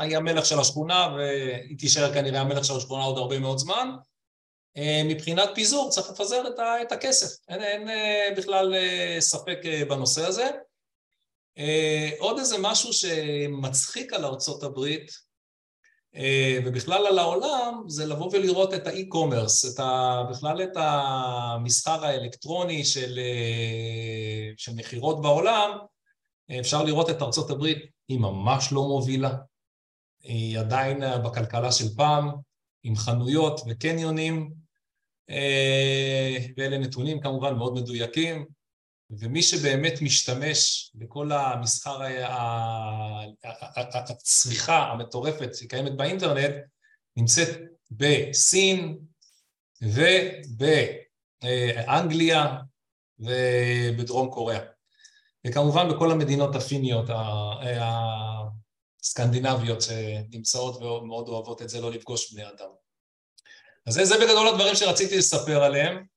[0.00, 3.88] היא המלך של השכונה והיא תישאר כנראה המלך של השכונה עוד הרבה מאוד זמן,
[4.76, 6.42] אה, מבחינת פיזור צריך לפזר
[6.82, 9.58] את הכסף, אין, אין אה, בכלל אה, ספק
[9.88, 10.50] בנושא הזה.
[12.18, 15.10] עוד איזה משהו שמצחיק על ארצות הברית
[16.64, 19.78] ובכלל על העולם זה לבוא ולראות את האי-קומרס,
[20.30, 23.18] בכלל את המסחר האלקטרוני של,
[24.56, 25.78] של מכירות בעולם,
[26.60, 29.34] אפשר לראות את ארצות הברית, היא ממש לא מובילה,
[30.22, 32.30] היא עדיין בכלכלה של פעם,
[32.82, 34.52] עם חנויות וקניונים,
[35.30, 38.46] אה, ואלה נתונים כמובן מאוד מדויקים,
[39.18, 41.98] ומי שבאמת משתמש בכל המסחר,
[43.94, 46.54] הצריכה המטורפת שקיימת באינטרנט,
[47.16, 47.48] נמצאת
[47.90, 48.98] בסין
[51.42, 52.56] ובאנגליה
[53.18, 54.60] ובדרום קוריאה.
[55.46, 57.10] וכמובן בכל המדינות הפיניות
[59.00, 62.68] הסקנדינביות שנמצאות ומאוד אוהבות את זה, לא לפגוש בני אדם.
[63.86, 66.11] אז זה, זה בגדול הדברים שרציתי לספר עליהם.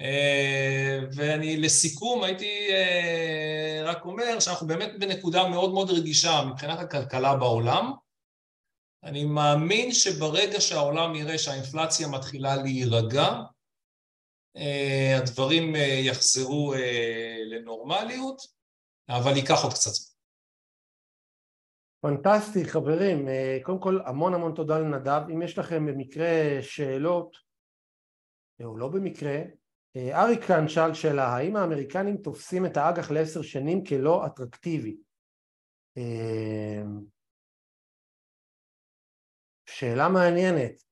[0.00, 7.36] אה, ואני לסיכום הייתי אה, רק אומר שאנחנו באמת בנקודה מאוד מאוד רגישה מבחינת הכלכלה
[7.36, 7.92] בעולם.
[9.04, 13.28] אני מאמין שברגע שהעולם יראה שהאינפלציה מתחילה להירגע,
[14.56, 15.74] אה, הדברים
[16.06, 16.74] יחזרו
[17.50, 18.42] לנורמליות,
[19.08, 20.12] אבל ייקח עוד קצת זמן.
[22.00, 23.28] פנטסטי חברים,
[23.62, 27.36] קודם כל המון המון תודה לנדב, אם יש לכם במקרה שאלות
[28.64, 29.38] או לא במקרה,
[29.96, 34.96] אריק כאן שאל שאלה, האם האמריקנים תופסים את האג"ח לעשר שנים כלא אטרקטיבי?
[39.66, 40.82] שאלה מעניינת,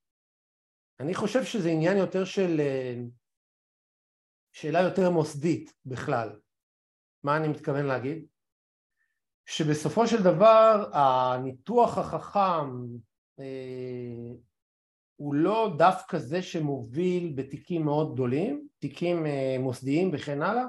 [1.00, 2.60] אני חושב שזה עניין יותר של
[4.52, 6.40] שאלה יותר מוסדית בכלל,
[7.22, 8.26] מה אני מתכוון להגיד?
[9.46, 12.68] שבסופו של דבר הניתוח החכם
[13.40, 14.34] אה,
[15.20, 20.64] הוא לא דווקא זה שמוביל בתיקים מאוד גדולים, תיקים אה, מוסדיים וכן הלאה,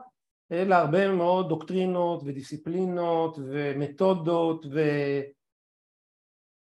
[0.52, 4.66] אלא הרבה מאוד דוקטרינות ודיסציפלינות ומתודות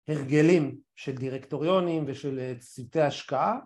[0.09, 3.59] והרגלים של דירקטוריונים ושל אה, צוותי השקעה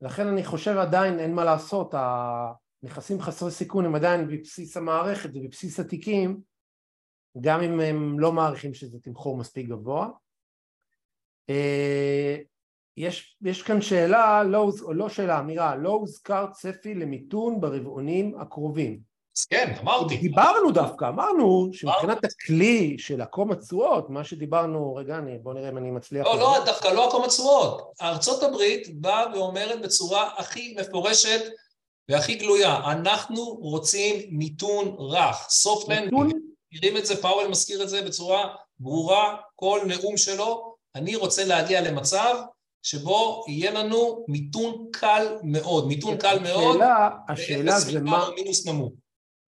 [0.00, 5.80] לכן אני חושב עדיין אין מה לעשות, הנכסים חסרי סיכון הם עדיין בבסיס המערכת ובבסיס
[5.80, 6.40] התיקים
[7.40, 10.08] גם אם הם לא מעריכים שזה תמחור מספיק גבוה.
[12.96, 19.16] יש, יש כאן שאלה, לא, לא שאלה, אמירה, לא הוזכר צפי למיתון ברבעונים הקרובים.
[19.38, 20.16] אז כן, אמרתי.
[20.16, 25.78] דיברנו דווקא, אמרנו שמבחינת הכלי של עקום התשואות, מה שדיברנו, רגע, אני, בוא נראה אם
[25.78, 26.26] אני מצליח...
[26.26, 27.92] לא, לא, דווקא לעקום התשואות.
[28.02, 31.40] ארצות הברית באה ואומרת בצורה הכי מפורשת,
[32.08, 36.30] והכי גלויה, אנחנו רוצים מיתון רך, soft land, מיתון?
[36.72, 41.80] מכירים את זה, פאוול מזכיר את זה בצורה ברורה, כל נאום שלו, אני רוצה להגיע
[41.80, 42.36] למצב
[42.86, 48.92] שבו יהיה לנו מיתון קל מאוד, מיתון קל מאוד, השאלה, השאלה זה מה, מינוס נמוך.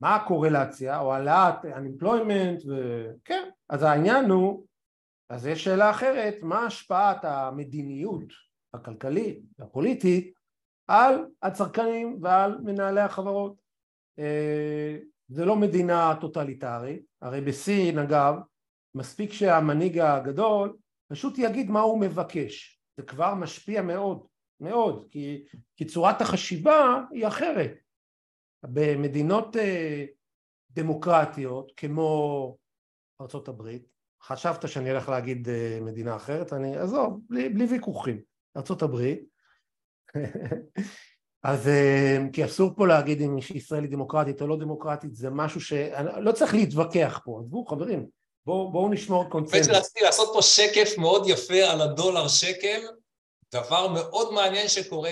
[0.00, 4.66] מה הקורלציה, או העלאת unemployment, וכן, אז העניין הוא,
[5.30, 8.24] אז יש שאלה אחרת, מה השפעת המדיניות
[8.74, 10.32] הכלכלית והפוליטית
[10.88, 13.54] על הצרכנים ועל מנהלי החברות.
[14.18, 14.96] אה,
[15.28, 18.34] זה לא מדינה טוטליטרית, הרי בסין אגב,
[18.94, 20.76] מספיק שהמנהיג הגדול
[21.12, 24.26] פשוט יגיד מה הוא מבקש, זה כבר משפיע מאוד,
[24.60, 25.44] מאוד, כי,
[25.76, 27.78] כי צורת החשיבה היא אחרת.
[28.62, 30.04] במדינות אה,
[30.70, 32.56] דמוקרטיות כמו
[33.20, 33.76] ארה"ב,
[34.22, 38.20] חשבת שאני הולך להגיד אה, מדינה אחרת, אני עזוב, בלי, בלי ויכוחים,
[38.56, 39.14] ארה"ב,
[41.42, 45.60] אז אה, כי אסור פה להגיד אם ישראל היא דמוקרטית או לא דמוקרטית, זה משהו
[45.60, 48.06] שלא צריך להתווכח פה, עזבו חברים,
[48.48, 49.68] בואו בוא נשמור קונצנזוס.
[49.68, 52.80] רציתי לעשות פה שקף מאוד יפה על הדולר שקל,
[53.54, 55.10] דבר מאוד מעניין שקורה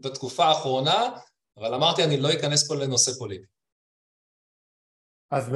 [0.00, 1.10] בתקופה האחרונה,
[1.56, 3.46] אבל אמרתי אני לא אכנס פה לנושא פוליטי.
[5.30, 5.50] אז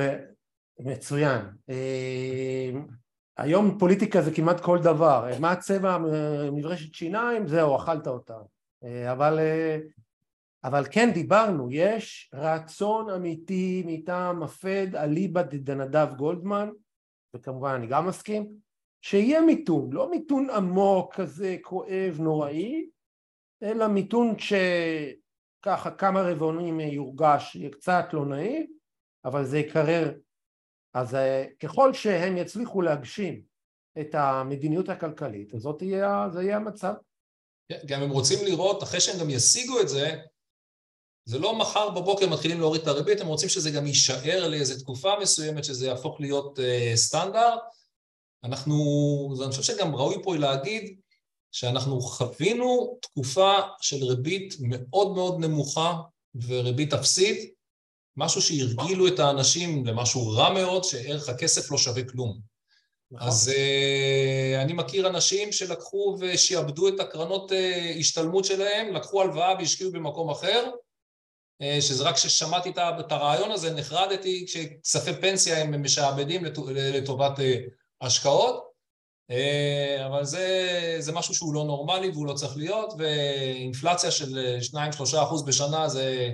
[0.78, 1.40] מצוין.
[1.70, 2.70] אה,
[3.36, 5.98] היום פוליטיקה זה כמעט כל דבר, מה הצבע
[6.52, 8.38] מברשת שיניים, זהו, אכלת אותה.
[8.84, 9.78] אה, אבל, אה,
[10.64, 16.68] אבל כן דיברנו, יש רצון אמיתי מטעם הפד אליבא דנדב גולדמן,
[17.36, 18.48] וכמובן אני גם מסכים,
[19.02, 22.88] שיהיה מיתון, לא מיתון עמוק כזה כואב נוראי,
[23.62, 28.66] אלא מיתון שככה כמה רבעונים יורגש, יהיה קצת לא נעים,
[29.24, 30.12] אבל זה יקרר
[30.96, 33.42] אז אה, ככל שהם יצליחו להגשים
[34.00, 36.94] את המדיניות הכלכלית, אז זאת יהיה, זה יהיה המצב.
[37.68, 40.22] כן, גם הם רוצים לראות, אחרי שהם גם ישיגו את זה,
[41.28, 45.12] זה לא מחר בבוקר מתחילים להוריד את הריבית, הם רוצים שזה גם יישאר לאיזו תקופה
[45.20, 47.60] מסוימת, שזה יהפוך להיות uh, סטנדרט.
[48.44, 48.74] אנחנו,
[49.42, 50.96] אני חושב שגם ראוי פה להגיד
[51.52, 55.94] שאנחנו חווינו תקופה של ריבית מאוד מאוד נמוכה
[56.46, 57.54] וריבית אפסית,
[58.16, 62.38] משהו שהרגילו את האנשים למשהו רע מאוד, שערך הכסף לא שווה כלום.
[63.10, 63.28] נכון.
[63.28, 67.54] אז uh, אני מכיר אנשים שלקחו ושיעבדו את הקרנות uh,
[67.98, 70.70] השתלמות שלהם, לקחו הלוואה והשקיעו במקום אחר,
[71.80, 76.44] שזה רק כששמעתי את הרעיון הזה, נחרדתי כשכספי פנסיה הם משעבדים
[76.74, 77.42] לטובת uh,
[78.00, 78.72] השקעות,
[79.32, 85.46] uh, אבל זה, זה משהו שהוא לא נורמלי והוא לא צריך להיות, ואינפלציה של 2-3%
[85.46, 86.30] בשנה זה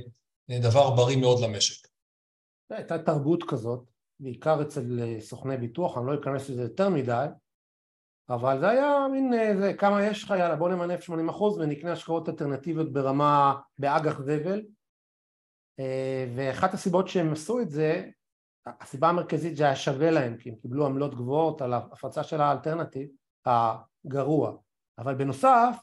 [0.50, 1.92] דבר בריא מאוד למשק.
[2.70, 3.84] הייתה תרבות כזאת,
[4.20, 7.26] בעיקר אצל אה, סוכני ביטוח, אני לא אכנס לזה יותר מדי,
[8.28, 11.12] אבל זה היה מין, אה, זה, כמה יש לך, יאללה בוא נמנף 80%
[11.42, 14.60] ונקנה השקעות אלטרנטיביות ברמה, באג"ח זבל אה,
[16.36, 18.08] ואחת הסיבות שהם עשו את זה,
[18.66, 23.08] הסיבה המרכזית זה היה שווה להם, כי הם קיבלו עמלות גבוהות על ההפצה של האלטרנטיב
[23.46, 24.56] הגרוע,
[24.98, 25.76] אבל בנוסף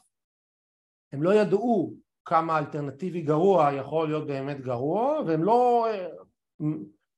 [1.12, 5.88] הם לא ידעו כמה אלטרנטיבי גרוע יכול להיות באמת גרוע והם לא,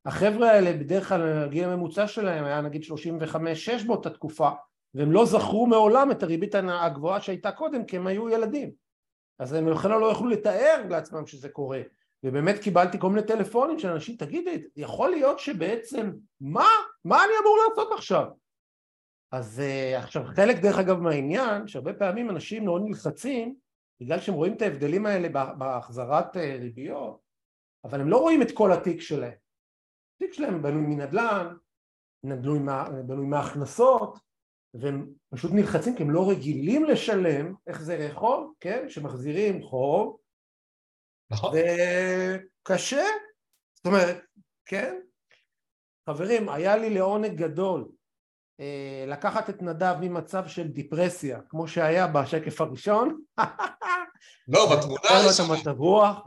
[0.07, 4.51] החבר'ה האלה בדרך כלל הגיל הממוצע שלהם היה נגיד 35-6 באותה תקופה
[4.95, 8.73] והם לא זכרו מעולם את הריבית הגבוהה שהייתה קודם כי הם היו ילדים.
[9.39, 11.81] אז הם בכלל לא יכלו לתאר לעצמם שזה קורה
[12.25, 16.69] ובאמת קיבלתי כל מיני טלפונים של אנשים תגידי יכול להיות שבעצם מה?
[17.05, 18.27] מה אני אמור לעשות עכשיו?
[19.33, 23.57] אז uh, עכשיו חלק דרך אגב מהעניין שהרבה פעמים אנשים מאוד נלחצים
[24.03, 27.21] בגלל שהם רואים את ההבדלים האלה בהחזרת אה, ריביות,
[27.85, 29.35] אבל הם לא רואים את כל התיק שלהם.
[30.17, 31.55] התיק שלהם בנוי מנדל"ן,
[32.25, 34.19] בנוי, מה, בנוי מהכנסות,
[34.75, 38.89] והם פשוט נלחצים כי הם לא רגילים לשלם, זה יכול, כן?
[38.89, 40.17] שמחזירים חוב,
[41.33, 41.55] נכון.
[42.63, 43.05] וקשה,
[43.75, 44.21] זאת אומרת,
[44.67, 44.95] כן?
[46.09, 47.89] חברים, היה לי לעונג גדול
[48.61, 53.21] אה, לקחת את נדב ממצב של דיפרסיה, כמו שהיה בשקף הראשון,
[54.49, 55.01] לא, בתמונה...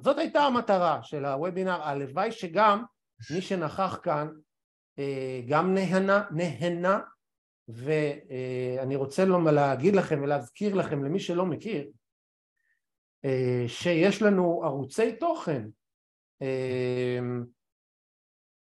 [0.04, 2.84] זאת הייתה המטרה של הוובינר, הלוואי שגם
[3.32, 4.28] מי שנכח כאן
[5.00, 7.00] אה, גם נהנה, נהנה
[7.68, 11.90] ואני רוצה להגיד לכם ולהזכיר לכם למי שלא מכיר אה,
[13.68, 15.68] שיש לנו ערוצי תוכן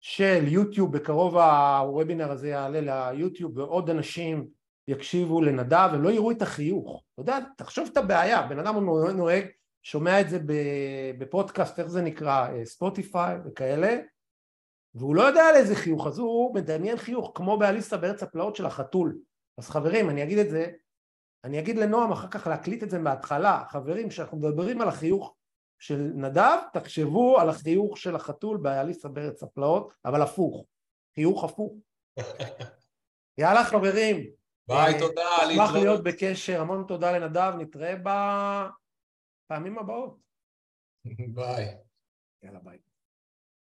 [0.00, 4.46] של יוטיוב, בקרוב הוובינר הזה יעלה ליוטיוב ועוד אנשים
[4.88, 7.04] יקשיבו לנדב, הם לא יראו את החיוך.
[7.12, 8.84] אתה יודע, תחשוב את הבעיה, בן אדם
[9.16, 9.46] נוהג,
[9.82, 10.38] שומע את זה
[11.18, 14.00] בפודקאסט, איך זה נקרא, ספוטיפיי וכאלה,
[14.94, 18.66] והוא לא יודע על איזה חיוך, אז הוא מדמיין חיוך כמו באליסה בארץ הפלאות של
[18.66, 19.18] החתול.
[19.58, 20.70] אז חברים, אני אגיד את זה,
[21.44, 25.34] אני אגיד לנועם אחר כך להקליט את זה מההתחלה, חברים, כשאנחנו מדברים על החיוך
[25.78, 30.64] של נדב, תחשבו על החיוך של החתול באליסה בארץ הפלאות, אבל הפוך,
[31.14, 31.72] חיוך הפוך.
[33.38, 34.30] יאללה חברים.
[34.68, 35.22] ביי, תודה.
[35.50, 37.94] נשמח להיות בקשר, המון תודה לנדב, נתראה
[39.46, 40.16] בפעמים הבאות.
[41.34, 41.76] ביי.
[42.42, 42.78] יאללה ביי.